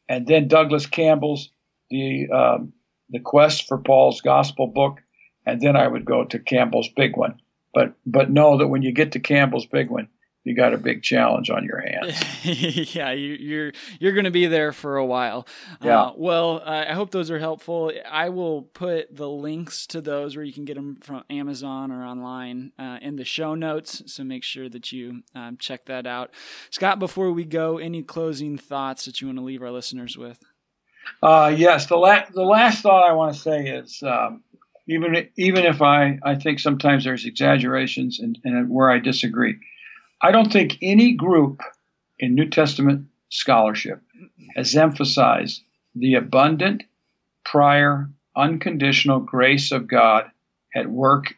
and 0.08 0.28
then 0.28 0.48
Douglas 0.48 0.86
Campbell's 0.86 1.50
the 1.90 2.30
um, 2.30 2.74
the 3.10 3.20
Quest 3.20 3.68
for 3.68 3.80
Paul's 3.80 4.22
Gospel 4.22 4.68
book, 4.68 5.00
and 5.48 5.60
then 5.60 5.76
I 5.76 5.88
would 5.88 6.06
go 6.06 6.26
to 6.26 6.38
Campbell's 6.38 6.90
big 6.96 7.18
one. 7.18 7.42
But 7.74 7.96
but 8.06 8.30
know 8.30 8.60
that 8.60 8.68
when 8.68 8.84
you 8.84 8.92
get 8.92 9.14
to 9.14 9.20
Campbell's 9.20 9.66
big 9.66 9.90
one, 9.90 10.10
you 10.50 10.56
got 10.56 10.74
a 10.74 10.80
big 10.80 11.04
challenge 11.04 11.52
on 11.52 11.64
your 11.64 11.80
hands. 11.80 12.20
yeah, 12.96 13.12
you, 13.12 13.34
are 13.34 13.38
you're, 13.38 13.72
you're 14.00 14.14
going 14.14 14.26
to 14.26 14.32
be 14.32 14.48
there 14.48 14.72
for 14.72 14.98
a 14.98 15.06
while. 15.06 15.46
Yeah. 15.80 16.02
Uh, 16.02 16.14
well, 16.18 16.64
uh, 16.66 16.86
I 16.90 16.94
hope 16.94 17.12
those 17.12 17.30
are 17.30 17.38
helpful. 17.38 17.92
I 18.10 18.30
will 18.30 18.64
put 18.64 19.16
the 19.16 19.30
links 19.30 19.86
to 19.88 20.02
those 20.02 20.36
where 20.36 20.44
you 20.44 20.52
can 20.52 20.66
get 20.66 20.74
them 20.74 20.98
from 21.02 21.24
Amazon 21.30 21.92
or 21.92 22.04
online 22.04 22.72
uh, 22.80 22.98
in 23.00 23.16
the 23.16 23.26
show 23.26 23.54
notes. 23.54 24.02
So 24.08 24.24
make 24.24 24.44
sure 24.44 24.68
that 24.70 24.92
you 24.92 25.22
um, 25.36 25.58
check 25.58 25.86
that 25.86 26.08
out. 26.08 26.32
Scott, 26.72 26.98
before 26.98 27.32
we 27.32 27.46
go, 27.46 27.78
any 27.78 28.02
closing 28.02 28.58
thoughts 28.58 29.06
that 29.06 29.22
you 29.22 29.28
want 29.28 29.38
to 29.38 29.44
leave 29.44 29.62
our 29.62 29.70
listeners 29.70 30.18
with? 30.18 30.44
Uh, 31.22 31.54
yes, 31.56 31.86
the 31.86 31.98
last 31.98 32.34
the 32.34 32.42
last 32.42 32.82
thought 32.82 33.08
I 33.08 33.14
want 33.14 33.36
to 33.36 33.40
say 33.40 33.68
is 33.68 34.02
um, 34.02 34.44
even 34.88 35.30
even 35.38 35.66
if 35.66 35.84
I 35.84 36.18
I 36.24 36.36
think 36.36 36.60
sometimes 36.60 37.04
there's 37.04 37.26
exaggerations 37.26 38.20
and, 38.20 38.40
and 38.44 38.68
where 38.68 38.90
I 38.90 38.98
disagree 38.98 39.56
I 40.22 40.32
don't 40.32 40.52
think 40.52 40.78
any 40.82 41.14
group 41.14 41.62
in 42.18 42.36
New 42.36 42.50
Testament 42.50 43.08
scholarship 43.30 44.02
has 44.56 44.76
emphasized 44.76 45.62
the 45.96 46.16
abundant, 46.16 46.84
prior, 47.46 48.10
unconditional 48.36 49.20
grace 49.20 49.72
of 49.72 49.88
God 49.88 50.26
at 50.76 50.88
work 50.88 51.34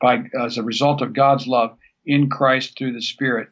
by 0.00 0.24
as 0.38 0.56
a 0.56 0.62
result 0.62 1.02
of 1.02 1.12
God's 1.12 1.46
love 1.46 1.76
in 2.06 2.30
Christ 2.30 2.76
through 2.76 2.94
the 2.94 3.02
Spirit. 3.02 3.48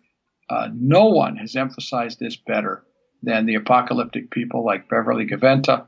Uh, 0.49 0.69
no 0.73 1.07
one 1.07 1.37
has 1.37 1.55
emphasized 1.55 2.19
this 2.19 2.37
better 2.37 2.85
than 3.23 3.47
the 3.47 3.57
apocalyptic 3.57 4.31
people 4.31 4.65
like 4.65 4.89
Beverly 4.89 5.27
Gaventa. 5.27 5.87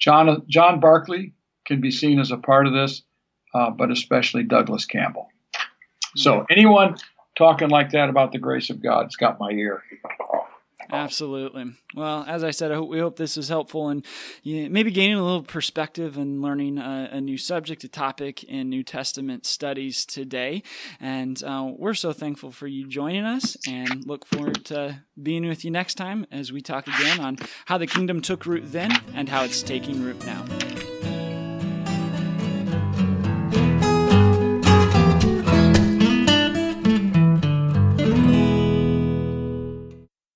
John, 0.00 0.42
John 0.48 0.80
Barclay 0.80 1.32
can 1.66 1.80
be 1.80 1.92
seen 1.92 2.18
as 2.18 2.32
a 2.32 2.36
part 2.36 2.66
of 2.66 2.72
this, 2.72 3.02
uh, 3.54 3.70
but 3.70 3.92
especially 3.92 4.42
Douglas 4.42 4.86
Campbell. 4.86 5.28
So 6.16 6.44
anyone 6.50 6.96
talking 7.36 7.68
like 7.68 7.90
that 7.92 8.08
about 8.08 8.32
the 8.32 8.38
grace 8.38 8.70
of 8.70 8.82
God. 8.82 9.06
It's 9.06 9.16
got 9.16 9.40
my 9.40 9.50
ear. 9.50 9.82
Absolutely. 10.90 11.72
Well, 11.94 12.24
as 12.28 12.44
I 12.44 12.50
said, 12.50 12.70
I 12.70 12.74
hope, 12.74 12.90
we 12.90 12.98
hope 12.98 13.16
this 13.16 13.38
is 13.38 13.48
helpful 13.48 13.88
and 13.88 14.04
you 14.42 14.64
know, 14.64 14.68
maybe 14.68 14.90
gaining 14.90 15.16
a 15.16 15.24
little 15.24 15.42
perspective 15.42 16.18
and 16.18 16.42
learning 16.42 16.76
a, 16.76 17.08
a, 17.12 17.20
new 17.20 17.38
subject, 17.38 17.82
a 17.84 17.88
topic 17.88 18.44
in 18.44 18.68
New 18.68 18.82
Testament 18.82 19.46
studies 19.46 20.04
today. 20.04 20.62
And 21.00 21.42
uh, 21.42 21.72
we're 21.78 21.94
so 21.94 22.12
thankful 22.12 22.50
for 22.50 22.66
you 22.66 22.86
joining 22.86 23.24
us 23.24 23.56
and 23.66 24.06
look 24.06 24.26
forward 24.26 24.66
to 24.66 25.02
being 25.20 25.48
with 25.48 25.64
you 25.64 25.70
next 25.70 25.94
time 25.94 26.26
as 26.30 26.52
we 26.52 26.60
talk 26.60 26.86
again 26.86 27.20
on 27.20 27.38
how 27.66 27.78
the 27.78 27.86
kingdom 27.86 28.20
took 28.20 28.44
root 28.44 28.64
then 28.66 28.92
and 29.14 29.30
how 29.30 29.44
it's 29.44 29.62
taking 29.62 30.02
root 30.04 30.24
now. 30.26 30.44